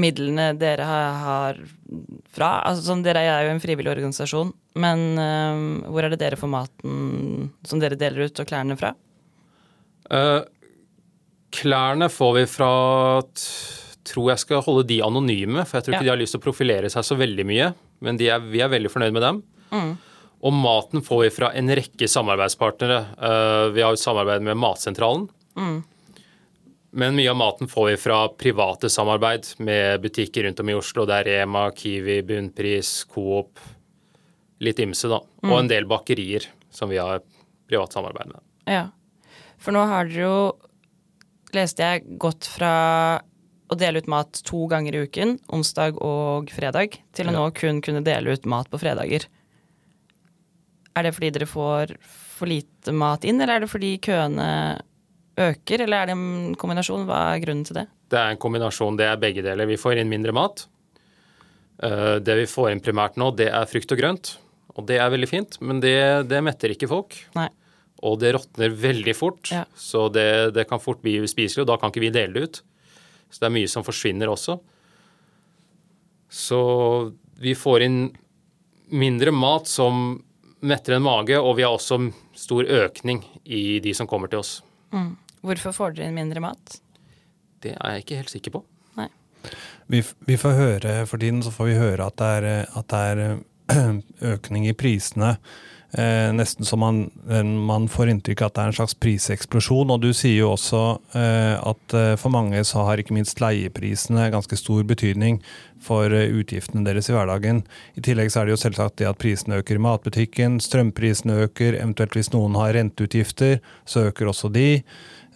midlene 0.00 0.50
dere 0.58 0.86
har, 0.88 1.20
har 1.22 1.60
fra? 2.34 2.50
Altså, 2.64 2.86
sånn, 2.88 3.04
dere 3.04 3.22
er 3.28 3.46
jo 3.46 3.54
en 3.54 3.62
frivillig 3.62 3.92
organisasjon, 3.92 4.50
men 4.80 5.04
um, 5.20 5.64
hvor 5.92 6.06
er 6.06 6.14
det 6.14 6.22
dere 6.24 6.40
får 6.40 6.50
maten 6.50 7.50
som 7.68 7.82
dere 7.82 8.00
deler 8.00 8.26
ut, 8.26 8.40
og 8.40 8.48
klærne 8.48 8.78
fra? 8.80 8.94
Uh, 10.10 10.42
klærne 11.54 12.10
får 12.12 12.36
vi 12.40 12.46
fra 12.50 12.72
tror 14.04 14.32
jeg 14.32 14.42
skal 14.42 14.64
holde 14.64 14.86
de 14.88 14.98
anonyme, 15.04 15.64
for 15.64 15.78
jeg 15.78 15.86
tror 15.86 15.96
ikke 15.96 16.06
de 16.06 16.12
har 16.12 16.20
lyst 16.20 16.36
til 16.36 16.42
å 16.42 16.44
profilere 16.44 16.90
seg 16.92 17.06
så 17.06 17.16
veldig 17.16 17.46
mye. 17.48 17.70
Men 18.04 18.18
er, 18.20 18.42
vi 18.44 18.60
er 18.60 18.72
veldig 18.72 18.90
fornøyd 18.92 19.14
med 19.16 19.24
dem. 19.24 19.40
Mm. 19.72 19.94
Og 20.44 20.52
maten 20.52 21.02
får 21.04 21.22
vi 21.22 21.32
fra 21.32 21.50
en 21.56 21.72
rekke 21.72 22.08
samarbeidspartnere. 22.10 23.00
Uh, 23.16 23.72
vi 23.72 23.84
har 23.84 23.96
samarbeid 23.96 24.44
med 24.44 24.58
Matsentralen. 24.60 25.28
Mm. 25.56 25.78
Men 26.94 27.16
mye 27.16 27.30
av 27.32 27.38
maten 27.40 27.70
får 27.70 27.88
vi 27.88 27.94
fra 27.96 28.18
private 28.28 28.90
samarbeid 28.92 29.46
med 29.58 30.02
butikker 30.04 30.44
rundt 30.44 30.60
om 30.60 30.68
i 30.70 30.76
Oslo. 30.78 31.06
Det 31.08 31.16
er 31.16 31.30
Rema, 31.30 31.64
Kiwi, 31.74 32.20
Bunnpris, 32.28 32.92
Coop. 33.10 33.62
Litt 34.62 34.78
ymse, 34.84 35.08
da. 35.10 35.18
Mm. 35.42 35.48
Og 35.50 35.56
en 35.58 35.70
del 35.72 35.88
bakerier 35.90 36.46
som 36.70 36.92
vi 36.92 37.00
har 37.00 37.24
privat 37.68 37.96
samarbeid 37.96 38.30
med. 38.30 38.44
Ja. 38.70 38.84
For 39.58 39.74
nå 39.74 39.82
har 39.88 40.06
dere 40.10 40.28
jo, 40.28 40.36
leste 41.56 41.88
jeg, 41.88 42.18
gått 42.20 42.46
fra 42.52 42.74
å 43.72 43.78
dele 43.80 44.04
ut 44.04 44.10
mat 44.12 44.44
to 44.46 44.66
ganger 44.70 44.94
i 44.94 45.06
uken, 45.08 45.38
onsdag 45.56 45.98
og 46.04 46.52
fredag, 46.52 47.00
til 47.16 47.30
å 47.30 47.34
nå 47.34 47.48
kun 47.56 47.80
kunne 47.82 48.04
dele 48.04 48.36
ut 48.36 48.46
mat 48.46 48.68
på 48.70 48.78
fredager. 48.82 49.26
Er 50.94 51.02
det 51.08 51.14
fordi 51.16 51.30
dere 51.34 51.46
får 51.50 51.96
for 52.34 52.46
lite 52.50 52.92
mat 52.94 53.24
inn, 53.26 53.40
eller 53.40 53.56
er 53.56 53.64
det 53.64 53.70
fordi 53.72 53.92
køene 54.02 54.48
øker, 55.38 55.82
eller 55.82 55.96
er 56.04 56.06
det 56.10 56.14
en 56.14 56.54
kombinasjon? 56.58 57.06
Hva 57.08 57.20
er 57.34 57.42
grunnen 57.42 57.64
til 57.66 57.80
det? 57.80 57.86
Det 58.12 58.20
er 58.20 58.30
en 58.34 58.38
kombinasjon, 58.42 58.96
det 59.00 59.08
er 59.10 59.18
begge 59.18 59.42
deler. 59.42 59.66
Vi 59.66 59.78
får 59.80 59.98
inn 60.02 60.10
mindre 60.12 60.34
mat. 60.36 60.66
Det 62.22 62.36
vi 62.38 62.44
får 62.46 62.70
inn 62.70 62.82
primært 62.84 63.16
nå, 63.18 63.32
det 63.34 63.48
er 63.50 63.66
frukt 63.66 63.90
og 63.90 63.98
grønt. 63.98 64.36
Og 64.78 64.86
det 64.86 65.00
er 65.02 65.10
veldig 65.10 65.28
fint, 65.30 65.56
men 65.62 65.80
det, 65.82 65.96
det 66.30 66.38
metter 66.46 66.70
ikke 66.74 66.88
folk. 66.90 67.16
Nei. 67.34 67.48
Og 68.06 68.18
det 68.22 68.34
råtner 68.36 68.70
veldig 68.78 69.14
fort, 69.16 69.50
Ja. 69.54 69.64
så 69.78 70.06
det, 70.12 70.52
det 70.54 70.66
kan 70.70 70.82
fort 70.82 71.02
bli 71.02 71.16
uspiselig, 71.24 71.62
og 71.64 71.70
da 71.70 71.76
kan 71.80 71.90
ikke 71.90 72.02
vi 72.04 72.10
dele 72.14 72.34
det 72.34 72.42
ut. 72.48 72.62
Så 73.30 73.42
det 73.42 73.48
er 73.48 73.54
mye 73.54 73.70
som 73.70 73.86
forsvinner 73.86 74.30
også. 74.30 74.58
Så 76.30 76.60
vi 77.42 77.54
får 77.58 77.84
inn 77.86 77.98
mindre 78.94 79.32
mat 79.34 79.66
som 79.70 80.20
metter 80.64 80.96
en 80.96 81.04
mage, 81.04 81.36
og 81.38 81.58
vi 81.58 81.64
har 81.66 81.74
også 81.74 82.00
stor 82.38 82.64
økning 82.64 83.22
i 83.44 83.80
de 83.84 83.92
som 83.96 84.08
kommer 84.10 84.32
til 84.32 84.40
oss. 84.40 84.56
Mm. 84.94 85.12
Hvorfor 85.44 85.76
får 85.76 85.96
dere 85.96 86.08
inn 86.08 86.16
mindre 86.16 86.40
mat? 86.40 86.78
Det 87.60 87.74
er 87.76 87.96
jeg 87.96 88.04
ikke 88.04 88.22
helt 88.22 88.32
sikker 88.32 88.56
på. 88.56 88.64
Vi, 89.92 90.00
vi 90.24 90.36
får 90.40 90.56
høre, 90.56 90.92
For 91.06 91.20
tiden 91.20 91.42
så 91.44 91.52
får 91.52 91.68
vi 91.68 91.76
høre 91.76 92.06
at 92.06 92.16
det 92.16 92.30
er, 92.38 92.46
at 92.72 92.88
det 92.88 93.00
er 93.12 94.00
økning 94.34 94.68
i 94.68 94.76
prisene. 94.76 95.34
Eh, 95.94 96.32
nesten 96.34 96.66
så 96.66 96.76
man, 96.76 97.04
man, 97.66 97.84
får 97.88 98.10
inntrykk 98.10 98.40
av 98.42 98.48
at 98.50 98.54
det 98.56 98.62
er 98.62 98.70
en 98.72 98.76
slags 98.80 98.96
priseksplosjon. 98.98 99.92
Og 99.94 100.00
du 100.02 100.10
sier 100.16 100.40
jo 100.40 100.50
også 100.56 100.82
eh, 101.14 101.54
at 101.60 101.94
eh, 101.94 102.14
for 102.18 102.34
mange 102.34 102.64
så 102.66 102.82
har 102.88 102.98
ikke 102.98 103.14
minst 103.14 103.42
leieprisene 103.42 104.26
ganske 104.34 104.58
stor 104.58 104.82
betydning 104.88 105.38
for 105.84 106.10
eh, 106.10 106.34
utgiftene 106.34 106.82
deres 106.86 107.10
i 107.10 107.14
hverdagen. 107.14 107.62
I 107.94 108.02
tillegg 108.04 108.32
så 108.32 108.42
er 108.42 108.48
det 108.48 108.56
jo 108.56 108.62
selvsagt 108.64 108.98
det 108.98 109.10
at 109.12 109.20
prisene 109.22 109.60
øker 109.62 109.78
i 109.78 109.84
matbutikken, 109.86 110.58
strømprisene 110.64 111.44
øker, 111.46 111.78
eventuelt 111.78 112.18
hvis 112.18 112.32
noen 112.34 112.58
har 112.58 112.74
renteutgifter, 112.74 113.60
så 113.86 114.08
øker 114.10 114.32
også 114.32 114.50
de. 114.54 114.68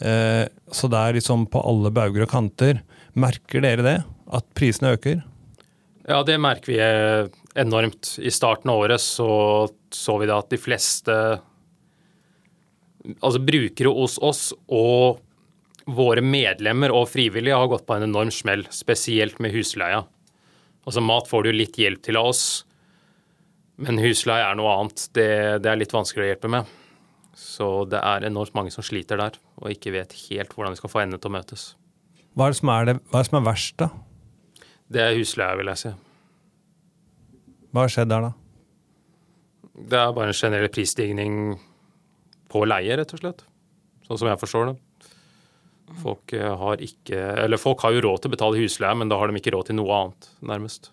Eh, 0.03 0.45
så 0.75 0.91
det 0.91 1.05
er 1.05 1.19
liksom 1.21 1.47
på 1.53 1.63
alle 1.63 1.95
bauger 1.95 2.27
og 2.27 2.33
kanter. 2.35 2.83
Merker 3.19 3.63
dere 3.63 3.87
det? 3.87 3.99
At 4.35 4.47
prisene 4.59 4.97
øker? 4.99 5.23
Ja, 6.09 6.23
det 6.25 6.39
merker 6.41 6.73
vi 6.73 6.79
eh, 6.81 7.29
enormt. 7.59 8.17
I 8.23 8.31
starten 8.35 8.71
av 8.71 8.85
året 8.85 9.03
så 9.03 9.31
så 9.95 10.19
vi 10.21 10.29
da 10.29 10.39
at 10.43 10.51
de 10.53 10.61
fleste 10.61 11.15
altså 13.25 13.41
brukere 13.41 13.93
hos 13.95 14.19
oss 14.21 14.51
og 14.69 15.23
våre 15.89 16.21
medlemmer 16.21 16.93
og 16.93 17.09
frivillige 17.09 17.57
har 17.57 17.71
gått 17.71 17.87
på 17.89 17.97
en 17.97 18.05
enorm 18.11 18.31
smell, 18.35 18.67
spesielt 18.75 19.39
med 19.41 19.55
husleia. 19.55 20.03
Altså 20.85 21.01
Mat 21.05 21.29
får 21.29 21.47
du 21.47 21.53
litt 21.55 21.79
hjelp 21.81 22.03
til 22.05 22.19
av 22.21 22.31
oss, 22.33 22.43
men 23.81 24.01
husleie 24.03 24.45
er 24.45 24.59
noe 24.59 24.75
annet. 24.75 25.07
Det, 25.17 25.31
det 25.65 25.71
er 25.71 25.81
litt 25.81 25.95
vanskelig 25.95 26.27
å 26.27 26.29
hjelpe 26.29 26.51
med. 26.53 26.69
Så 27.39 27.87
det 27.89 28.01
er 28.03 28.27
enormt 28.27 28.57
mange 28.59 28.73
som 28.75 28.85
sliter 28.85 29.21
der, 29.21 29.39
og 29.63 29.71
ikke 29.73 29.95
vet 29.95 30.17
helt 30.27 30.53
hvordan 30.53 30.75
vi 30.75 30.81
skal 30.81 30.93
få 30.93 31.05
endene 31.05 31.23
til 31.23 31.31
å 31.31 31.37
møtes. 31.39 31.71
Hva 32.37 32.49
er 32.49 32.53
det 32.53 32.61
som 32.61 32.73
er, 32.75 32.89
det, 32.89 32.97
hva 33.09 33.21
er, 33.21 33.25
det 33.25 33.31
som 33.31 33.41
er 33.41 33.49
verst, 33.49 33.79
da? 33.81 33.89
Det 34.89 35.05
er 35.05 35.17
husleia, 35.17 35.57
vil 35.61 35.73
jeg 35.73 35.83
si. 35.85 35.95
Hva 37.73 37.85
har 37.85 37.93
skjedd 37.93 38.13
der, 38.13 38.29
da? 38.29 38.33
Det 39.79 39.99
er 39.99 40.13
bare 40.17 40.33
en 40.33 40.37
generell 40.37 40.71
prisstigning 40.73 41.35
på 42.49 42.65
leie, 42.67 42.97
rett 42.99 43.15
og 43.15 43.23
slett. 43.23 43.45
Sånn 44.09 44.21
som 44.21 44.31
jeg 44.31 44.41
forstår 44.41 44.71
det. 44.71 44.77
Folk 46.03 46.33
eh, 46.37 46.53
har 46.61 46.83
ikke 46.85 47.17
Eller 47.45 47.61
folk 47.61 47.81
har 47.81 47.95
jo 47.97 48.03
råd 48.05 48.23
til 48.23 48.31
å 48.31 48.35
betale 48.35 48.61
husleie, 48.61 48.97
men 48.99 49.09
da 49.09 49.19
har 49.21 49.31
de 49.31 49.41
ikke 49.41 49.55
råd 49.55 49.71
til 49.71 49.79
noe 49.79 49.93
annet, 49.97 50.31
nærmest. 50.45 50.91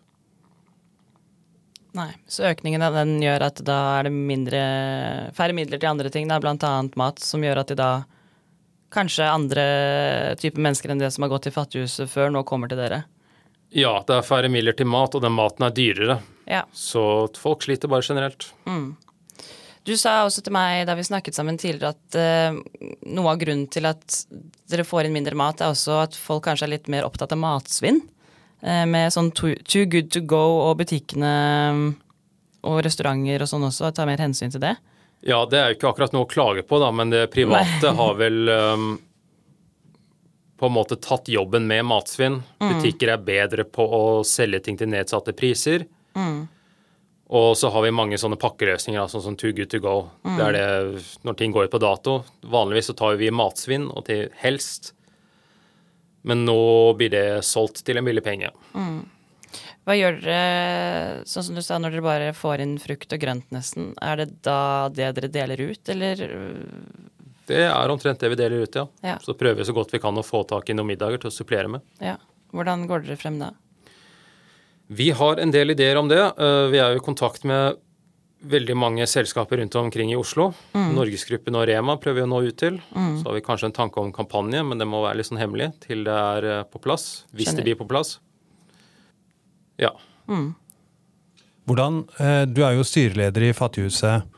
Nei, 1.95 2.11
Så 2.27 2.43
økningen 2.49 2.83
av 2.83 2.95
den 2.97 3.17
gjør 3.23 3.47
at 3.47 3.61
da 3.63 3.77
er 3.99 4.09
det 4.09 4.11
mindre, 4.15 4.61
færre 5.35 5.55
midler 5.55 5.79
til 5.79 5.91
andre 5.93 6.11
ting, 6.11 6.27
da, 6.27 6.39
annet 6.43 6.97
mat, 6.99 7.23
som 7.23 7.43
gjør 7.43 7.61
at 7.63 7.71
de 7.71 7.77
da 7.79 7.91
kanskje 8.95 9.27
andre 9.27 9.65
typer 10.39 10.63
mennesker 10.63 10.91
enn 10.91 10.99
det 10.99 11.11
som 11.15 11.23
har 11.23 11.31
gått 11.31 11.47
til 11.47 11.55
fattighuset 11.55 12.11
før, 12.11 12.31
nå 12.35 12.43
kommer 12.47 12.71
til 12.71 12.79
dere? 12.79 13.05
Ja, 13.75 13.97
det 14.07 14.19
er 14.19 14.27
færre 14.27 14.51
midler 14.51 14.75
til 14.75 14.87
mat, 14.91 15.15
og 15.15 15.23
den 15.23 15.35
maten 15.35 15.67
er 15.67 15.75
dyrere. 15.75 16.19
Ja. 16.49 16.63
Så 16.73 17.01
folk 17.39 17.65
sliter 17.65 17.91
bare 17.91 18.05
generelt. 18.05 18.47
Mm. 18.69 18.95
Du 19.85 19.93
sa 19.97 20.23
også 20.25 20.41
til 20.41 20.53
meg 20.55 20.87
da 20.89 20.95
vi 20.97 21.05
snakket 21.05 21.37
sammen 21.37 21.59
tidligere 21.61 21.93
at 21.93 22.17
uh, 22.17 22.57
noe 23.05 23.33
av 23.33 23.41
grunnen 23.41 23.67
til 23.69 23.85
at 23.85 24.23
dere 24.71 24.85
får 24.87 25.05
inn 25.05 25.13
mindre 25.13 25.37
mat, 25.37 25.61
er 25.61 25.73
også 25.73 25.99
at 26.07 26.17
folk 26.17 26.47
kanskje 26.47 26.65
er 26.65 26.73
litt 26.73 26.89
mer 26.89 27.05
opptatt 27.05 27.35
av 27.35 27.41
matsvinn. 27.41 28.01
Uh, 28.65 28.85
med 28.89 29.13
sånn 29.13 29.29
too, 29.37 29.53
too, 29.61 29.85
good 29.85 30.09
to 30.13 30.23
go 30.25 30.41
og 30.63 30.79
butikkene 30.81 31.33
um, 31.69 31.85
og 32.65 32.81
restauranter 32.85 33.45
og 33.45 33.51
sånn 33.51 33.67
også, 33.67 33.91
tar 33.93 34.09
mer 34.09 34.23
hensyn 34.25 34.53
til 34.53 34.63
det. 34.63 34.73
Ja, 35.25 35.43
det 35.49 35.59
er 35.59 35.69
jo 35.69 35.77
ikke 35.77 35.91
akkurat 35.91 36.13
noe 36.13 36.25
å 36.25 36.29
klage 36.29 36.65
på, 36.65 36.79
da, 36.81 36.89
men 36.93 37.13
det 37.13 37.27
private 37.33 37.93
har 37.97 38.17
vel 38.17 38.49
um, 38.49 38.89
på 40.57 40.65
en 40.65 40.75
måte 40.75 40.97
tatt 41.01 41.29
jobben 41.29 41.69
med 41.69 41.85
matsvinn. 41.85 42.39
Mm. 42.61 42.67
Butikker 42.73 43.13
er 43.13 43.21
bedre 43.25 43.65
på 43.69 43.85
å 43.85 44.03
selge 44.25 44.63
ting 44.65 44.81
til 44.81 44.89
nedsatte 44.89 45.33
priser. 45.37 45.85
Mm. 46.15 46.45
Og 47.35 47.55
så 47.57 47.71
har 47.73 47.81
vi 47.81 47.93
mange 47.95 48.19
sånne 48.21 48.37
pakkeløsninger, 48.37 49.07
sånn 49.09 49.23
som 49.23 49.37
Too 49.39 49.55
Good 49.57 49.71
To 49.73 49.79
Go. 49.81 49.95
Mm. 50.27 50.35
Det 50.37 50.45
er 50.45 50.57
det 50.57 51.05
når 51.25 51.39
ting 51.39 51.55
går 51.55 51.67
ut 51.67 51.73
på 51.73 51.81
dato. 51.81 52.19
Vanligvis 52.45 52.91
så 52.91 52.97
tar 52.97 53.17
vi 53.21 53.31
matsvinn, 53.33 53.87
og 53.89 54.05
til 54.09 54.29
helst. 54.43 54.93
Men 56.25 56.45
nå 56.45 56.57
blir 56.97 57.11
det 57.13 57.25
solgt 57.45 57.81
til 57.85 57.97
en 57.97 58.05
billig 58.05 58.23
penge. 58.25 58.51
Mm. 58.77 59.03
Hva 59.85 59.93
gjør 59.93 60.15
dere, 60.23 61.25
sånn 61.29 61.45
som 61.45 61.57
du 61.57 61.61
sa, 61.61 61.77
når 61.81 61.93
dere 61.93 62.05
bare 62.05 62.29
får 62.33 62.63
inn 62.63 62.77
frukt 62.81 63.11
og 63.13 63.21
grønt 63.21 63.51
nesten? 63.53 63.91
Er 64.01 64.21
det 64.21 64.31
da 64.45 64.87
det 64.93 65.11
dere 65.17 65.29
deler 65.33 65.61
ut, 65.61 65.91
eller? 65.93 66.23
Det 67.45 67.61
er 67.67 67.93
omtrent 67.93 68.21
det 68.21 68.31
vi 68.33 68.39
deler 68.39 68.65
ut, 68.65 68.77
ja. 68.81 68.87
ja. 69.05 69.19
Så 69.21 69.37
prøver 69.37 69.61
vi 69.61 69.67
så 69.67 69.75
godt 69.77 69.93
vi 69.93 70.01
kan 70.01 70.17
å 70.17 70.25
få 70.25 70.41
tak 70.49 70.69
i 70.69 70.77
noen 70.77 70.89
middager 70.89 71.21
til 71.21 71.29
å 71.29 71.35
supplere 71.35 71.69
med. 71.69 71.85
Ja. 72.01 72.17
Hvordan 72.55 72.87
går 72.89 73.05
dere 73.05 73.19
frem 73.21 73.37
da? 73.41 73.51
Vi 74.87 75.09
har 75.11 75.37
en 75.41 75.51
del 75.51 75.73
ideer 75.73 75.97
om 75.97 76.07
det. 76.11 76.21
Eh, 76.21 76.67
vi 76.71 76.79
er 76.81 76.93
jo 76.93 77.01
i 77.01 77.05
kontakt 77.05 77.43
med 77.47 77.79
veldig 78.45 78.75
mange 78.77 79.05
selskaper 79.09 79.57
rundt 79.57 79.75
omkring 79.79 80.11
i 80.13 80.17
Oslo. 80.19 80.51
Mm. 80.75 80.91
Norgesgruppen 80.93 81.55
og 81.57 81.65
Rema 81.69 81.95
prøver 81.97 82.21
vi 82.21 82.25
å 82.27 82.29
nå 82.29 82.41
ut 82.45 82.57
til. 82.61 82.77
Mm. 82.93 83.15
Så 83.17 83.29
har 83.29 83.37
vi 83.39 83.45
kanskje 83.45 83.71
en 83.71 83.77
tanke 83.77 84.01
om 84.01 84.11
kampanje, 84.13 84.61
men 84.61 84.77
det 84.77 84.85
må 84.89 85.01
være 85.01 85.17
litt 85.21 85.29
sånn 85.31 85.41
hemmelig 85.41 85.71
til 85.87 86.05
det 86.05 86.13
er 86.13 86.49
eh, 86.51 86.61
på 86.69 86.81
plass. 86.83 87.25
Hvis 87.33 87.49
Skjønner. 87.49 87.63
det 87.63 87.67
blir 87.71 87.79
på 87.81 87.89
plass. 87.89 88.19
Ja. 89.81 89.95
Mm. 90.29 90.53
Hvordan, 91.65 92.03
eh, 92.19 92.45
Du 92.45 92.61
er 92.63 92.77
jo 92.77 92.85
styreleder 92.85 93.49
i 93.49 93.53
Fattighuset. 93.57 94.29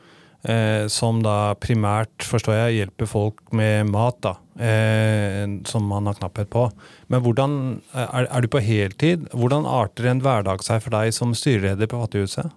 Eh, 0.46 0.86
som 0.86 1.18
da 1.24 1.56
primært, 1.58 2.22
forstår 2.22 2.54
jeg, 2.54 2.76
hjelper 2.76 3.08
folk 3.10 3.40
med 3.58 3.88
mat, 3.90 4.20
da, 4.22 4.36
eh, 4.62 5.42
som 5.66 5.88
man 5.90 6.06
har 6.06 6.14
knapphet 6.20 6.50
på. 6.52 6.68
Men 7.10 7.24
hvordan, 7.24 7.56
er, 7.90 8.28
er, 8.28 8.44
du 8.44 8.48
på 8.52 8.62
heltid? 8.62 9.26
Hvordan 9.34 9.66
arter 9.66 10.06
en 10.06 10.22
hverdag 10.22 10.62
seg 10.62 10.84
for 10.84 10.94
deg 10.94 11.10
som 11.16 11.34
styreleder 11.34 11.90
på 11.90 11.98
Fattighuset? 12.04 12.54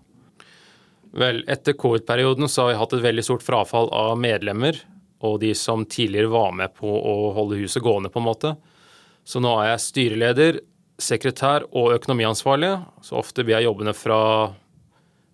Vel, 1.17 1.41
etter 1.50 1.74
covid-perioden 1.76 2.48
så 2.48 2.67
har 2.67 2.72
vi 2.72 2.80
hatt 2.84 2.94
et 2.96 3.04
veldig 3.04 3.26
stort 3.26 3.44
frafall 3.44 3.89
av 3.91 4.13
medlemmer 4.20 4.78
og 5.26 5.41
de 5.41 5.52
som 5.58 5.84
tidligere 5.86 6.32
var 6.32 6.54
med 6.56 6.74
på 6.78 6.88
å 6.88 7.32
holde 7.36 7.60
huset 7.60 7.84
gående, 7.84 8.10
på 8.13 8.22
en 8.22 8.30
måte. 8.30 8.56
Så 9.26 9.41
nå 9.41 9.52
er 9.60 9.74
jeg 9.74 9.86
styreleder, 9.86 10.62
sekretær 11.02 11.65
og 11.78 11.96
økonomiansvarlig. 11.98 12.72
Så 13.06 13.17
ofte 13.20 13.46
blir 13.46 13.58
jeg 13.58 13.67
jobbende 13.67 13.94
fra 13.98 14.22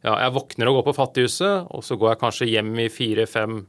ja, 0.08 0.16
jeg 0.24 0.36
våkner 0.38 0.70
og 0.70 0.80
går 0.80 0.88
på 0.88 0.96
Fattighuset, 1.02 1.68
og 1.74 1.84
så 1.84 1.98
går 2.00 2.14
jeg 2.14 2.22
kanskje 2.22 2.50
hjem 2.54 2.72
i 2.80 2.88
fire-fem 2.92 3.60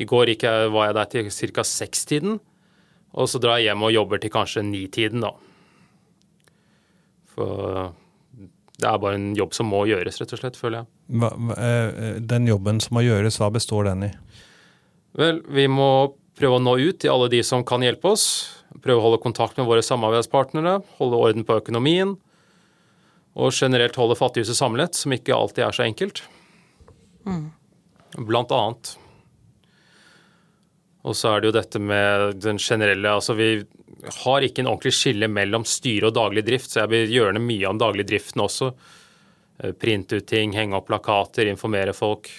I 0.00 0.06
går 0.08 0.32
gikk 0.32 0.46
jeg, 0.48 0.70
var 0.74 0.88
jeg 0.88 0.96
der 0.96 1.10
til 1.12 1.30
ca. 1.54 1.64
sekstiden, 1.66 2.38
og 3.10 3.28
så 3.28 3.40
drar 3.42 3.60
jeg 3.60 3.70
hjem 3.70 3.86
og 3.86 3.94
jobber 3.94 4.22
til 4.22 4.32
kanskje 4.32 4.64
nitiden, 4.64 5.26
da. 5.26 5.34
For 7.34 7.90
det 8.80 8.88
er 8.88 9.02
bare 9.02 9.18
en 9.18 9.34
jobb 9.36 9.52
som 9.54 9.68
må 9.70 9.82
gjøres, 9.90 10.20
rett 10.22 10.32
og 10.34 10.40
slett, 10.40 10.56
føler 10.56 10.80
jeg. 10.80 10.88
Hva, 11.20 11.30
eh, 11.58 12.16
den 12.32 12.48
jobben 12.48 12.80
som 12.80 12.96
må 12.96 13.04
gjøres, 13.04 13.36
hva 13.42 13.50
består 13.52 13.90
den 13.90 14.08
i? 14.08 14.10
Vel, 15.20 15.42
vi 15.52 15.66
må 15.68 16.14
prøve 16.38 16.56
å 16.56 16.64
nå 16.64 16.78
ut 16.80 17.02
til 17.02 17.12
alle 17.12 17.28
de 17.28 17.42
som 17.44 17.66
kan 17.66 17.84
hjelpe 17.84 18.14
oss. 18.14 18.24
Prøve 18.80 19.02
å 19.02 19.04
holde 19.04 19.20
kontakt 19.20 19.58
med 19.60 19.68
våre 19.68 19.84
samarbeidspartnere, 19.84 20.78
holde 20.96 21.20
orden 21.20 21.44
på 21.44 21.58
økonomien 21.60 22.16
og 23.40 23.54
generelt 23.56 23.96
holde 23.96 24.18
Fattighuset 24.18 24.58
samlet, 24.58 24.98
som 24.98 25.14
ikke 25.16 25.36
alltid 25.36 25.64
er 25.64 25.76
så 25.76 25.86
enkelt. 25.86 26.22
Mm. 27.24 27.46
Blant 28.28 28.52
annet. 28.52 28.94
Og 31.08 31.16
så 31.16 31.32
er 31.32 31.40
det 31.40 31.48
jo 31.48 31.56
dette 31.56 31.80
med 31.80 32.42
den 32.44 32.58
generelle 32.60 33.14
Altså, 33.16 33.32
vi 33.38 33.62
har 34.24 34.44
ikke 34.44 34.64
en 34.64 34.70
ordentlig 34.70 34.92
skille 34.96 35.28
mellom 35.32 35.64
styre 35.68 36.10
og 36.10 36.16
daglig 36.16 36.44
drift, 36.46 36.72
så 36.72 36.82
jeg 36.82 36.92
vil 36.92 37.14
gjøre 37.16 37.40
mye 37.40 37.68
om 37.70 37.80
daglig 37.80 38.06
driften 38.08 38.44
også. 38.44 38.70
Eh, 39.60 39.72
printe 39.76 40.20
ut 40.20 40.28
ting, 40.28 40.54
henge 40.56 40.76
opp 40.76 40.88
plakater, 40.88 41.48
informere 41.48 41.94
folk. 41.96 42.30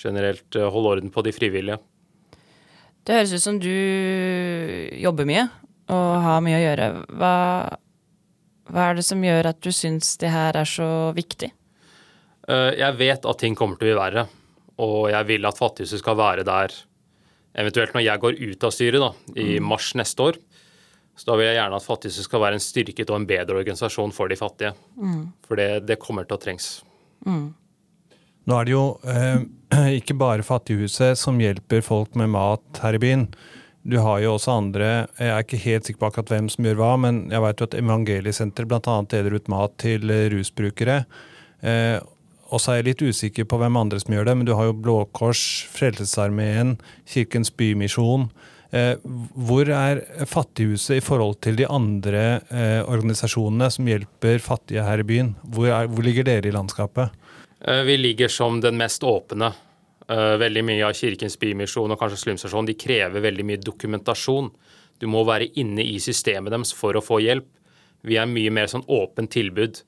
Generelt 0.00 0.58
eh, 0.58 0.70
holde 0.70 0.96
orden 0.96 1.14
på 1.14 1.24
de 1.26 1.34
frivillige. 1.34 1.78
Det 3.06 3.16
høres 3.16 3.34
ut 3.34 3.42
som 3.42 3.58
du 3.58 3.70
jobber 5.00 5.26
mye 5.26 5.46
og 5.90 6.10
har 6.22 6.42
mye 6.44 6.58
å 6.58 6.64
gjøre. 6.64 6.90
Hva 7.18 7.34
hva 8.72 8.90
er 8.90 9.00
det 9.00 9.06
som 9.06 9.22
gjør 9.24 9.50
at 9.52 9.60
du 9.64 9.70
syns 9.74 10.14
det 10.22 10.30
her 10.32 10.56
er 10.58 10.68
så 10.68 10.90
viktig? 11.16 11.50
Eh, 12.50 12.70
jeg 12.80 12.98
vet 12.98 13.26
at 13.26 13.42
ting 13.42 13.56
kommer 13.58 13.78
til 13.78 13.88
å 13.88 13.92
bli 13.92 13.98
verre, 13.98 14.26
og 14.80 15.10
jeg 15.12 15.28
vil 15.28 15.48
at 15.48 15.58
Fattighuset 15.60 16.02
skal 16.02 16.18
være 16.20 16.46
der 16.46 16.74
eventuelt 17.60 17.96
når 17.96 18.06
jeg 18.06 18.22
går 18.22 18.38
ut 18.38 18.64
av 18.66 18.74
styret 18.74 19.02
da, 19.02 19.10
i 19.34 19.48
mm. 19.58 19.66
mars 19.66 19.90
neste 19.98 20.28
år. 20.30 20.38
Så 21.18 21.28
da 21.28 21.36
vil 21.36 21.50
jeg 21.50 21.58
gjerne 21.58 21.78
at 21.80 21.84
Fattighuset 21.84 22.26
skal 22.26 22.44
være 22.44 22.56
en 22.56 22.64
styrket 22.64 23.10
og 23.12 23.18
en 23.18 23.28
bedre 23.28 23.58
organisasjon 23.60 24.14
for 24.16 24.30
de 24.30 24.38
fattige. 24.40 24.74
Mm. 24.96 25.24
For 25.44 25.60
det, 25.60 25.70
det, 25.88 25.98
kommer 26.00 26.28
til 26.28 26.38
å 26.38 26.40
trengs. 26.40 26.68
Mm. 27.26 27.50
Nå 28.48 28.56
er 28.56 28.68
det 28.68 28.72
jo 28.72 28.84
eh, 29.04 29.42
ikke 30.00 30.16
bare 30.20 30.46
Fattighuset 30.46 31.18
som 31.20 31.40
hjelper 31.42 31.84
folk 31.84 32.16
med 32.18 32.32
mat 32.32 32.80
her 32.84 32.96
i 32.96 33.02
byen. 33.02 33.26
Du 33.82 33.96
har 34.04 34.20
jo 34.20 34.34
også 34.34 34.58
andre 34.58 34.88
Jeg 35.16 35.30
er 35.32 35.44
ikke 35.44 35.60
helt 35.62 35.86
sikker 35.88 36.02
på 36.02 36.08
akkurat 36.10 36.32
hvem 36.34 36.48
som 36.52 36.66
gjør 36.68 36.80
hva, 36.82 36.92
men 37.00 37.20
jeg 37.32 37.44
vet 37.46 37.60
jo 37.60 37.68
at 37.70 37.76
Evangeliesenteret 37.80 38.68
bl.a. 38.68 38.96
deler 39.08 39.36
ut 39.38 39.48
mat 39.52 39.76
til 39.80 40.12
eh, 40.12 40.28
rusbrukere. 40.34 41.02
Eh, 41.64 41.96
og 42.50 42.60
så 42.60 42.72
er 42.72 42.80
jeg 42.80 42.88
litt 42.90 43.04
usikker 43.14 43.46
på 43.48 43.60
hvem 43.60 43.78
andre 43.78 44.00
som 44.02 44.14
gjør 44.14 44.26
det, 44.28 44.36
men 44.36 44.48
du 44.48 44.56
har 44.58 44.68
jo 44.68 44.76
Blå 44.76 44.96
Kors, 45.16 45.42
Frelsesarmeen, 45.72 46.76
Kirkens 47.08 47.52
Bymisjon. 47.54 48.28
Eh, 48.70 48.98
hvor 49.34 49.70
er 49.74 50.02
Fattighuset 50.30 50.98
i 50.98 51.02
forhold 51.02 51.40
til 51.42 51.56
de 51.58 51.66
andre 51.66 52.42
eh, 52.52 52.82
organisasjonene 52.84 53.70
som 53.74 53.88
hjelper 53.90 54.42
fattige 54.44 54.84
her 54.86 55.02
i 55.02 55.06
byen? 55.06 55.32
Hvor, 55.42 55.70
er, 55.70 55.90
hvor 55.90 56.06
ligger 56.06 56.26
dere 56.28 56.50
i 56.50 56.54
landskapet? 56.54 57.16
Eh, 57.60 57.82
vi 57.88 57.96
ligger 57.98 58.30
som 58.30 58.60
den 58.62 58.78
mest 58.78 59.02
åpne. 59.06 59.52
Eh, 60.10 60.36
veldig 60.42 60.62
mye 60.66 60.86
av 60.88 60.96
Kirkens 60.98 61.36
Bymisjon 61.38 61.92
og 61.92 62.00
kanskje 62.00 62.18
Slumstasjon 62.24 62.66
de 62.66 62.74
krever 62.78 63.22
veldig 63.22 63.44
mye 63.46 63.60
dokumentasjon. 63.62 64.48
Du 64.98 65.06
må 65.10 65.22
være 65.28 65.52
inne 65.60 65.84
i 65.86 66.00
systemet 66.02 66.50
deres 66.50 66.74
for 66.74 66.98
å 66.98 67.04
få 67.04 67.20
hjelp. 67.22 67.46
Vi 68.02 68.16
er 68.18 68.26
mye 68.26 68.50
mer 68.50 68.66
sånn 68.72 68.86
åpent 68.90 69.30
tilbud. 69.30 69.82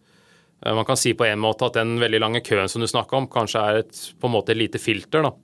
Eh, 0.63 0.75
man 0.79 0.87
kan 0.87 1.01
si 1.01 1.17
på 1.19 1.27
en 1.27 1.43
måte 1.43 1.67
at 1.67 1.81
den 1.81 1.97
veldig 2.03 2.23
lange 2.23 2.45
køen 2.47 2.71
som 2.71 2.85
du 2.85 2.91
snakker 2.91 3.19
om, 3.19 3.31
kanskje 3.33 3.67
er 3.67 3.83
et, 3.83 4.03
på 4.21 4.31
en 4.31 4.37
måte 4.37 4.55
et 4.55 4.63
lite 4.63 4.79
filter. 4.83 5.27
da. 5.27 5.35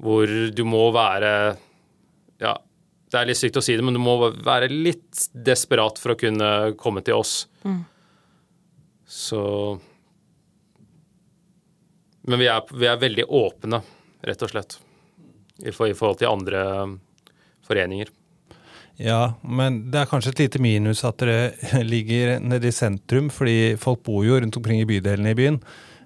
Hvor 0.00 0.32
du 0.54 0.64
må 0.64 0.86
være 0.94 1.34
ja, 2.40 2.56
det 3.12 3.20
er 3.20 3.28
litt 3.28 3.38
sykt 3.38 3.60
å 3.60 3.62
si 3.62 3.76
det, 3.76 3.84
men 3.84 3.94
du 3.94 4.00
må 4.02 4.16
være 4.32 4.72
litt 4.72 5.28
desperat 5.32 6.00
for 6.00 6.14
å 6.14 6.18
kunne 6.18 6.48
komme 6.80 7.04
til 7.04 7.20
oss. 7.20 7.44
Mm. 7.62 7.82
Så 9.04 9.42
Men 12.24 12.40
vi 12.40 12.48
er, 12.48 12.66
vi 12.72 12.88
er, 12.88 13.00
veldig 13.00 13.26
åpne, 13.28 13.80
rett 14.24 14.44
og 14.44 14.52
slett, 14.52 14.78
i, 15.60 15.72
for, 15.72 15.88
i 15.88 15.96
forhold 15.96 16.20
til 16.22 16.32
andre 16.32 16.62
foreninger. 17.66 18.12
Ja, 19.00 19.34
men 19.42 19.88
det 19.90 20.00
er 20.00 20.10
kanskje 20.10 20.32
et 20.34 20.44
lite 20.44 20.60
minus 20.62 21.02
at 21.06 21.18
dere 21.22 21.82
ligger 21.94 22.38
nede 22.40 22.70
i 22.70 22.74
sentrum, 22.74 23.30
fordi 23.32 23.74
folk 23.80 24.04
bor 24.06 24.22
jo 24.26 24.38
rundt 24.38 24.56
omkring 24.60 24.80
i 24.82 24.88
bydelene 24.88 25.34
i 25.34 25.38
byen. 25.38 25.60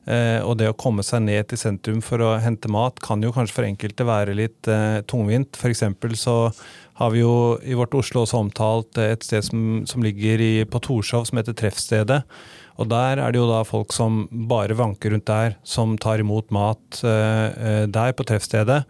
Eh, 0.09 0.41
og 0.41 0.57
det 0.57 0.71
å 0.71 0.77
komme 0.79 1.05
seg 1.05 1.27
ned 1.27 1.51
til 1.51 1.61
sentrum 1.61 2.01
for 2.05 2.23
å 2.25 2.37
hente 2.41 2.71
mat 2.73 2.97
kan 3.05 3.21
jo 3.21 3.33
kanskje 3.35 3.59
for 3.59 3.69
enkelte 3.69 4.07
være 4.09 4.37
litt 4.39 4.71
eh, 4.73 5.03
tungvint. 5.11 5.59
F.eks. 5.59 5.85
så 6.17 6.37
har 6.99 7.13
vi 7.13 7.21
jo 7.21 7.59
i 7.61 7.77
vårt 7.77 7.95
Oslo 7.99 8.25
også 8.25 8.41
omtalt 8.41 8.99
et 9.03 9.27
sted 9.27 9.45
som, 9.45 9.67
som 9.87 10.05
ligger 10.05 10.41
i, 10.41 10.53
på 10.65 10.81
Torshov 10.83 11.29
som 11.29 11.41
heter 11.41 11.57
Treffstedet. 11.59 12.23
Og 12.79 12.89
der 12.91 13.19
er 13.19 13.35
det 13.35 13.41
jo 13.41 13.49
da 13.51 13.65
folk 13.67 13.93
som 13.95 14.27
bare 14.31 14.77
vanker 14.79 15.11
rundt 15.11 15.27
der, 15.27 15.57
som 15.67 15.97
tar 15.99 16.23
imot 16.23 16.53
mat 16.55 17.01
eh, 17.03 17.47
eh 17.59 17.87
der 17.91 18.15
på 18.15 18.27
treffstedet 18.27 18.85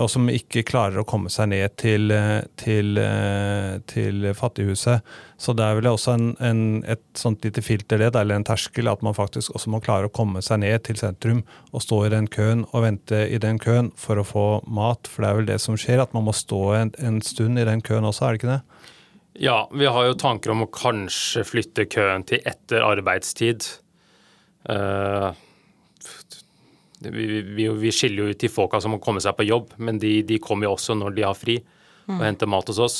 og 0.00 0.08
som 0.08 0.28
ikke 0.32 0.62
klarer 0.64 1.02
å 1.02 1.06
komme 1.08 1.28
seg 1.32 1.50
ned 1.52 1.74
til, 1.80 2.10
eh, 2.10 2.40
til, 2.56 2.96
eh, 2.98 3.78
til 3.86 4.32
fattighuset. 4.32 5.02
Så 5.36 5.54
det 5.54 5.64
er 5.64 5.74
vel 5.76 5.90
også 5.90 6.14
en, 6.14 6.36
en, 6.40 6.84
et 6.84 7.02
sånt 7.14 7.44
lite 7.44 7.60
filterledd, 7.60 8.16
eller 8.16 8.36
en 8.36 8.44
terskel, 8.44 8.88
at 8.88 9.02
man 9.02 9.14
faktisk 9.14 9.52
også 9.52 9.68
må 9.68 9.82
klare 9.84 10.08
å 10.08 10.14
komme 10.14 10.40
seg 10.40 10.62
ned 10.62 10.84
til 10.84 10.96
sentrum 10.96 11.42
og 11.72 11.84
stå 11.84 12.06
i 12.06 12.14
den 12.14 12.26
køen 12.26 12.64
og 12.72 12.86
vente 12.86 13.26
i 13.28 13.38
den 13.42 13.58
køen 13.60 13.92
for 13.96 14.16
å 14.16 14.24
få 14.24 14.46
mat. 14.66 15.10
For 15.10 15.22
det 15.22 15.30
er 15.30 15.40
vel 15.40 15.50
det 15.52 15.60
som 15.60 15.76
skjer, 15.76 16.00
at 16.00 16.14
man 16.14 16.24
må 16.24 16.32
stå 16.32 16.62
en, 16.78 16.94
en 16.98 17.20
stund 17.20 17.60
i 17.60 17.68
den 17.68 17.84
køen 17.84 18.08
også, 18.08 18.24
er 18.24 18.32
det 18.32 18.42
ikke 18.42 18.54
det? 18.54 18.62
Ja, 19.40 19.70
vi 19.72 19.86
har 19.88 20.06
jo 20.06 20.18
tanker 20.18 20.52
om 20.52 20.66
å 20.66 20.72
kanskje 20.72 21.44
flytte 21.48 21.86
køen 21.88 22.26
til 22.28 22.42
etter 22.44 22.84
arbeidstid. 22.84 23.64
Uh, 24.68 25.32
vi, 27.02 27.40
vi, 27.40 27.66
vi, 27.68 27.92
skiller 27.92 28.22
jo 28.22 28.34
ut 28.34 28.42
de 28.42 28.50
folka 28.52 28.80
som 28.80 28.94
må 28.94 29.00
komme 29.02 29.22
seg 29.24 29.34
på 29.38 29.46
jobb, 29.48 29.72
men 29.82 29.98
de, 30.02 30.20
de 30.26 30.38
kommer 30.42 30.68
jo 30.68 30.76
også 30.76 30.94
når 30.98 31.16
de 31.16 31.24
har 31.26 31.38
fri 31.38 31.58
og 31.62 32.18
mm. 32.18 32.22
henter 32.22 32.50
mat 32.50 32.68
hos 32.70 32.80
oss. 32.82 32.98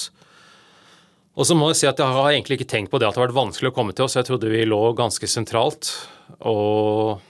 Og 1.32 1.48
så 1.48 1.56
må 1.56 1.70
jeg 1.70 1.80
si 1.80 1.88
at 1.88 2.00
jeg 2.00 2.16
har 2.16 2.30
egentlig 2.30 2.60
ikke 2.60 2.70
tenkt 2.74 2.92
på 2.92 3.00
det 3.00 3.08
at 3.08 3.16
det 3.16 3.22
har 3.22 3.28
vært 3.30 3.38
vanskelig 3.38 3.70
å 3.70 3.76
komme 3.76 3.94
til 3.96 4.04
oss. 4.04 4.18
Jeg 4.18 4.28
trodde 4.28 4.50
vi 4.52 4.64
lå 4.68 4.80
ganske 4.98 5.28
sentralt, 5.30 5.92
og, 6.40 7.22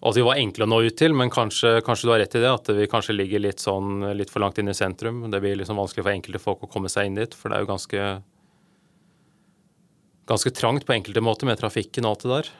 at 0.00 0.16
vi 0.16 0.24
var 0.24 0.40
enkle 0.40 0.64
å 0.64 0.70
nå 0.70 0.80
ut 0.86 0.96
til. 0.96 1.14
Men 1.16 1.32
kanskje, 1.32 1.78
kanskje, 1.84 2.08
du 2.08 2.14
har 2.14 2.22
rett 2.22 2.36
i 2.38 2.42
det, 2.42 2.50
at 2.50 2.72
vi 2.76 2.88
kanskje 2.90 3.16
ligger 3.16 3.42
litt, 3.44 3.62
sånn, 3.62 4.02
litt 4.16 4.32
for 4.32 4.42
langt 4.44 4.60
inn 4.60 4.72
i 4.72 4.76
sentrum. 4.76 5.22
Det 5.32 5.42
blir 5.42 5.58
liksom 5.60 5.80
vanskelig 5.80 6.06
for 6.06 6.14
enkelte 6.14 6.42
folk 6.42 6.64
å 6.64 6.70
komme 6.72 6.92
seg 6.92 7.10
inn 7.10 7.20
dit, 7.20 7.36
for 7.36 7.52
det 7.52 7.58
er 7.58 7.66
jo 7.66 7.72
ganske, 7.72 8.10
ganske 10.32 10.54
trangt 10.56 10.88
på 10.88 10.96
enkelte 10.96 11.24
måter 11.24 11.50
med 11.50 11.60
trafikken 11.60 12.08
og 12.08 12.14
alt 12.14 12.24
det 12.24 12.32
der. 12.36 12.52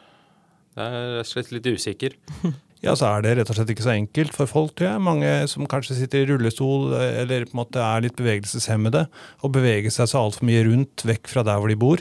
Jeg 0.81 0.99
er 1.01 1.15
rett 1.17 1.29
og 1.29 1.33
slett 1.35 1.55
litt 1.57 1.71
usikker. 1.71 2.19
Ja, 2.81 2.95
så 2.97 3.11
er 3.11 3.21
det 3.21 3.35
rett 3.37 3.51
og 3.53 3.59
slett 3.59 3.71
ikke 3.75 3.85
så 3.85 3.93
enkelt 3.93 4.33
for 4.33 4.49
folk, 4.49 4.71
tror 4.73 4.95
jeg. 4.95 5.01
Mange 5.05 5.29
som 5.53 5.67
kanskje 5.69 5.99
sitter 5.99 6.23
i 6.23 6.29
rullestol 6.31 6.95
eller 6.97 7.45
på 7.45 7.53
en 7.53 7.61
måte 7.61 7.83
er 7.85 8.07
litt 8.07 8.17
bevegelseshemmede, 8.17 9.03
og 9.45 9.53
beveger 9.53 9.93
seg 9.93 10.09
så 10.09 10.23
altfor 10.23 10.49
mye 10.49 10.63
rundt, 10.65 11.05
vekk 11.05 11.29
fra 11.29 11.45
der 11.45 11.61
hvor 11.61 11.69
de 11.69 11.77
bor. 11.77 12.01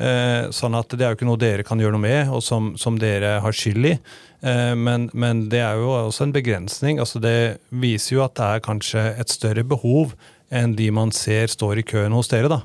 Eh, 0.00 0.48
sånn 0.54 0.76
at 0.78 0.94
det 0.96 1.04
er 1.04 1.12
jo 1.12 1.18
ikke 1.18 1.28
noe 1.28 1.40
dere 1.40 1.66
kan 1.66 1.80
gjøre 1.80 1.96
noe 1.96 2.04
med, 2.04 2.30
og 2.32 2.40
som, 2.44 2.72
som 2.80 2.96
dere 3.00 3.36
har 3.44 3.56
skyld 3.56 3.90
i. 3.90 3.96
Eh, 4.40 4.72
men, 4.78 5.10
men, 5.12 5.46
det 5.52 5.60
er 5.64 5.80
jo 5.80 5.92
også 5.96 6.26
en 6.26 6.34
begrensning. 6.34 7.02
altså 7.02 7.20
Det 7.22 7.58
viser 7.70 8.16
jo 8.16 8.24
at 8.24 8.36
det 8.38 8.48
er 8.48 8.64
kanskje 8.64 9.04
et 9.12 9.32
større 9.32 9.66
behov 9.66 10.16
enn 10.52 10.74
de 10.76 10.90
man 10.92 11.12
ser 11.16 11.48
står 11.48 11.80
i 11.80 11.86
køen 11.86 12.16
hos 12.16 12.32
dere. 12.32 12.50
da. 12.52 12.62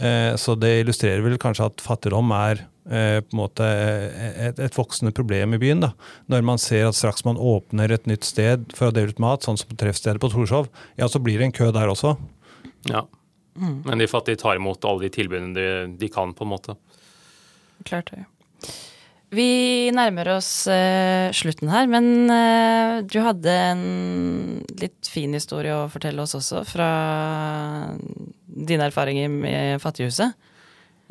Eh, 0.00 0.32
så 0.40 0.56
det 0.56 0.80
illustrerer 0.80 1.24
vel 1.24 1.40
kanskje 1.40 1.70
at 1.70 1.84
fattigdom 1.84 2.32
er 2.36 2.66
Eh, 2.90 3.20
på 3.20 3.36
en 3.36 3.38
måte 3.38 3.62
eh, 3.62 4.48
et, 4.48 4.58
et, 4.58 4.74
voksende 4.74 5.12
problem 5.14 5.54
i 5.54 5.60
byen. 5.62 5.82
da. 5.84 5.92
Når 6.32 6.42
man 6.42 6.58
ser 6.58 6.88
at 6.88 6.96
straks 6.98 7.22
man 7.26 7.38
åpner 7.38 7.92
et 7.92 8.08
nytt 8.10 8.26
sted 8.26 8.64
for 8.74 8.88
å 8.88 8.94
dele 8.94 9.12
ut 9.12 9.22
mat, 9.22 9.46
sånn 9.46 9.60
som 9.60 9.70
treffstedet 9.78 10.18
på 10.22 10.30
Torshov, 10.32 10.66
ja, 10.98 11.06
så 11.06 11.20
blir 11.22 11.38
det 11.38 11.50
en 11.50 11.54
kø 11.54 11.70
der 11.76 11.92
også. 11.92 12.16
Ja, 12.90 13.04
mm. 13.54 13.80
men 13.86 14.02
de 14.02 14.10
fattige 14.10 14.40
tar 14.40 14.60
imot 14.60 14.84
alle 14.88 15.06
de 15.06 15.14
tilbudene 15.14 15.54
de, 15.56 15.68
de 16.00 16.12
kan, 16.12 16.34
på 16.36 16.46
en 16.46 16.52
måte. 16.52 16.76
Klart 17.88 18.12
det. 18.12 18.26
Vi 19.30 19.90
nærmer 19.94 20.32
oss 20.34 20.50
uh, 20.66 21.30
slutten 21.36 21.70
her, 21.70 21.86
men 21.86 22.26
uh, 22.26 22.98
du 23.06 23.20
hadde 23.22 23.52
en 23.54 23.82
litt 24.80 25.06
fin 25.06 25.30
historie 25.36 25.76
å 25.76 25.90
fortelle 25.92 26.24
oss 26.24 26.34
også, 26.34 26.64
fra 26.66 26.88
dine 28.50 28.88
erfaringer 28.90 29.30
med 29.30 29.78
Fattighuset. 29.82 30.34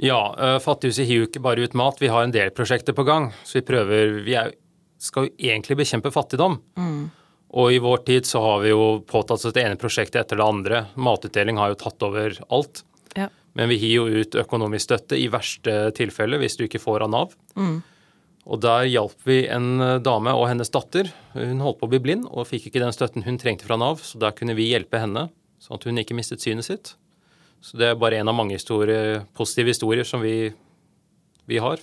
Ja, 0.03 0.19
uh, 0.35 0.57
Fattighuset 0.63 1.07
hiver 1.07 1.23
jo 1.23 1.29
ikke 1.29 1.45
bare 1.47 1.63
ut 1.63 1.77
mat, 1.79 2.01
vi 2.03 2.11
har 2.11 2.27
en 2.27 2.35
del 2.35 2.51
prosjekter 2.55 2.95
på 2.95 3.07
gang. 3.07 3.31
Så 3.47 3.61
vi 3.61 3.67
prøver 3.71 4.19
Vi 4.27 4.35
er, 4.35 4.51
skal 4.99 5.29
jo 5.29 5.33
egentlig 5.39 5.79
bekjempe 5.79 6.11
fattigdom. 6.11 6.59
Mm. 6.75 7.07
Og 7.49 7.73
i 7.73 7.79
vår 7.81 8.03
tid 8.05 8.27
så 8.29 8.41
har 8.43 8.59
vi 8.61 8.73
jo 8.73 8.99
påtatt 9.09 9.41
oss 9.41 9.53
det 9.55 9.63
ene 9.63 9.79
prosjektet 9.79 10.21
etter 10.21 10.37
det 10.37 10.45
andre. 10.45 10.83
Matutdeling 10.95 11.57
har 11.57 11.71
jo 11.71 11.79
tatt 11.81 12.03
over 12.05 12.35
alt. 12.53 12.83
Ja. 13.17 13.29
Men 13.57 13.71
vi 13.71 13.79
gir 13.81 13.95
jo 13.95 14.21
ut 14.21 14.37
økonomisk 14.37 14.85
støtte 14.85 15.17
i 15.17 15.29
verste 15.33 15.89
tilfelle 15.97 16.37
hvis 16.41 16.59
du 16.59 16.67
ikke 16.67 16.81
får 16.83 17.07
av 17.07 17.13
Nav. 17.15 17.33
Mm. 17.57 17.79
Og 18.49 18.61
der 18.63 18.85
hjalp 18.89 19.25
vi 19.29 19.41
en 19.51 19.81
eh, 19.81 19.97
dame 20.05 20.33
og 20.37 20.47
hennes 20.49 20.71
datter. 20.73 21.09
Hun 21.35 21.61
holdt 21.65 21.81
på 21.81 21.89
å 21.89 21.91
bli 21.91 22.01
blind 22.05 22.29
og 22.29 22.47
fikk 22.49 22.69
ikke 22.69 22.83
den 22.83 22.95
støtten 22.95 23.25
hun 23.25 23.37
trengte 23.41 23.67
fra 23.67 23.77
Nav, 23.81 24.01
så 24.05 24.21
der 24.21 24.33
kunne 24.37 24.55
vi 24.57 24.69
hjelpe 24.69 25.01
henne, 25.01 25.27
sånn 25.61 25.77
at 25.77 25.89
hun 25.89 26.01
ikke 26.01 26.17
mistet 26.17 26.45
synet 26.45 26.69
sitt. 26.69 26.93
Så 27.65 27.77
det 27.77 27.89
er 27.89 27.99
bare 27.99 28.21
en 28.21 28.31
av 28.31 28.37
mange 28.37 28.55
historier, 28.55 29.25
positive 29.35 29.73
historier 29.73 30.07
som 30.07 30.23
vi, 30.23 30.53
vi 31.49 31.59
har. 31.61 31.81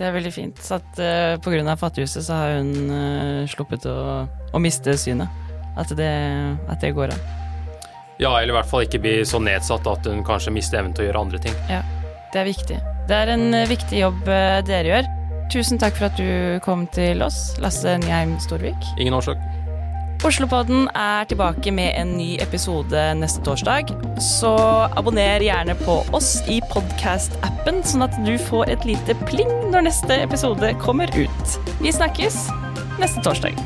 Det 0.00 0.06
er 0.08 0.14
veldig 0.16 0.30
fint. 0.32 0.60
Så 0.64 0.78
at 0.78 0.96
uh, 0.96 1.36
pga. 1.44 1.76
Fattighuset 1.76 2.24
så 2.24 2.38
har 2.38 2.54
hun 2.56 2.72
uh, 2.88 3.44
sluppet 3.52 3.84
å, 3.90 4.24
å, 4.48 4.62
miste 4.62 4.96
synet. 4.96 5.28
At 5.78 5.92
det, 5.96 6.08
at 6.72 6.80
det 6.80 6.94
går 6.96 7.12
an. 7.12 7.20
Ja, 8.20 8.32
eller 8.32 8.54
i 8.54 8.56
hvert 8.56 8.68
fall 8.68 8.86
ikke 8.86 9.00
bli 9.00 9.12
så 9.28 9.38
nedsatt 9.40 9.86
at 9.88 10.08
hun 10.08 10.24
kanskje 10.24 10.52
mister 10.56 10.80
evnen 10.80 10.96
til 10.96 11.04
å 11.04 11.10
gjøre 11.10 11.24
andre 11.26 11.40
ting. 11.44 11.56
Ja, 11.68 11.84
det 12.32 12.42
er 12.42 12.48
viktig. 12.48 12.80
Det 13.12 13.20
er 13.20 13.34
en 13.36 13.46
uh, 13.52 13.68
viktig 13.68 14.00
jobb 14.00 14.24
dere 14.24 14.94
gjør. 14.94 15.14
Tusen 15.52 15.80
takk 15.82 15.96
for 15.98 16.08
at 16.08 16.16
du 16.16 16.60
kom 16.64 16.86
til 16.94 17.20
oss, 17.26 17.58
Lasse 17.60 17.98
Nyheim 18.00 18.38
Storvik. 18.40 18.92
Ingen 18.96 19.18
årsak. 19.18 19.59
Oslopodden 20.20 20.88
er 20.94 21.24
tilbake 21.24 21.72
med 21.72 21.94
en 21.96 22.10
ny 22.18 22.34
episode 22.44 23.04
neste 23.16 23.40
torsdag. 23.46 23.88
Så 24.20 24.52
abonner 25.00 25.40
gjerne 25.40 25.72
på 25.80 25.94
oss 26.12 26.34
i 26.44 26.58
podkast-appen, 26.74 27.80
sånn 27.88 28.04
at 28.04 28.20
du 28.26 28.34
får 28.50 28.68
et 28.76 28.84
lite 28.84 29.16
pling 29.24 29.48
når 29.72 29.88
neste 29.88 30.20
episode 30.20 30.74
kommer 30.84 31.08
ut. 31.16 31.60
Vi 31.80 31.96
snakkes 31.96 32.42
neste 33.00 33.24
torsdag. 33.24 33.56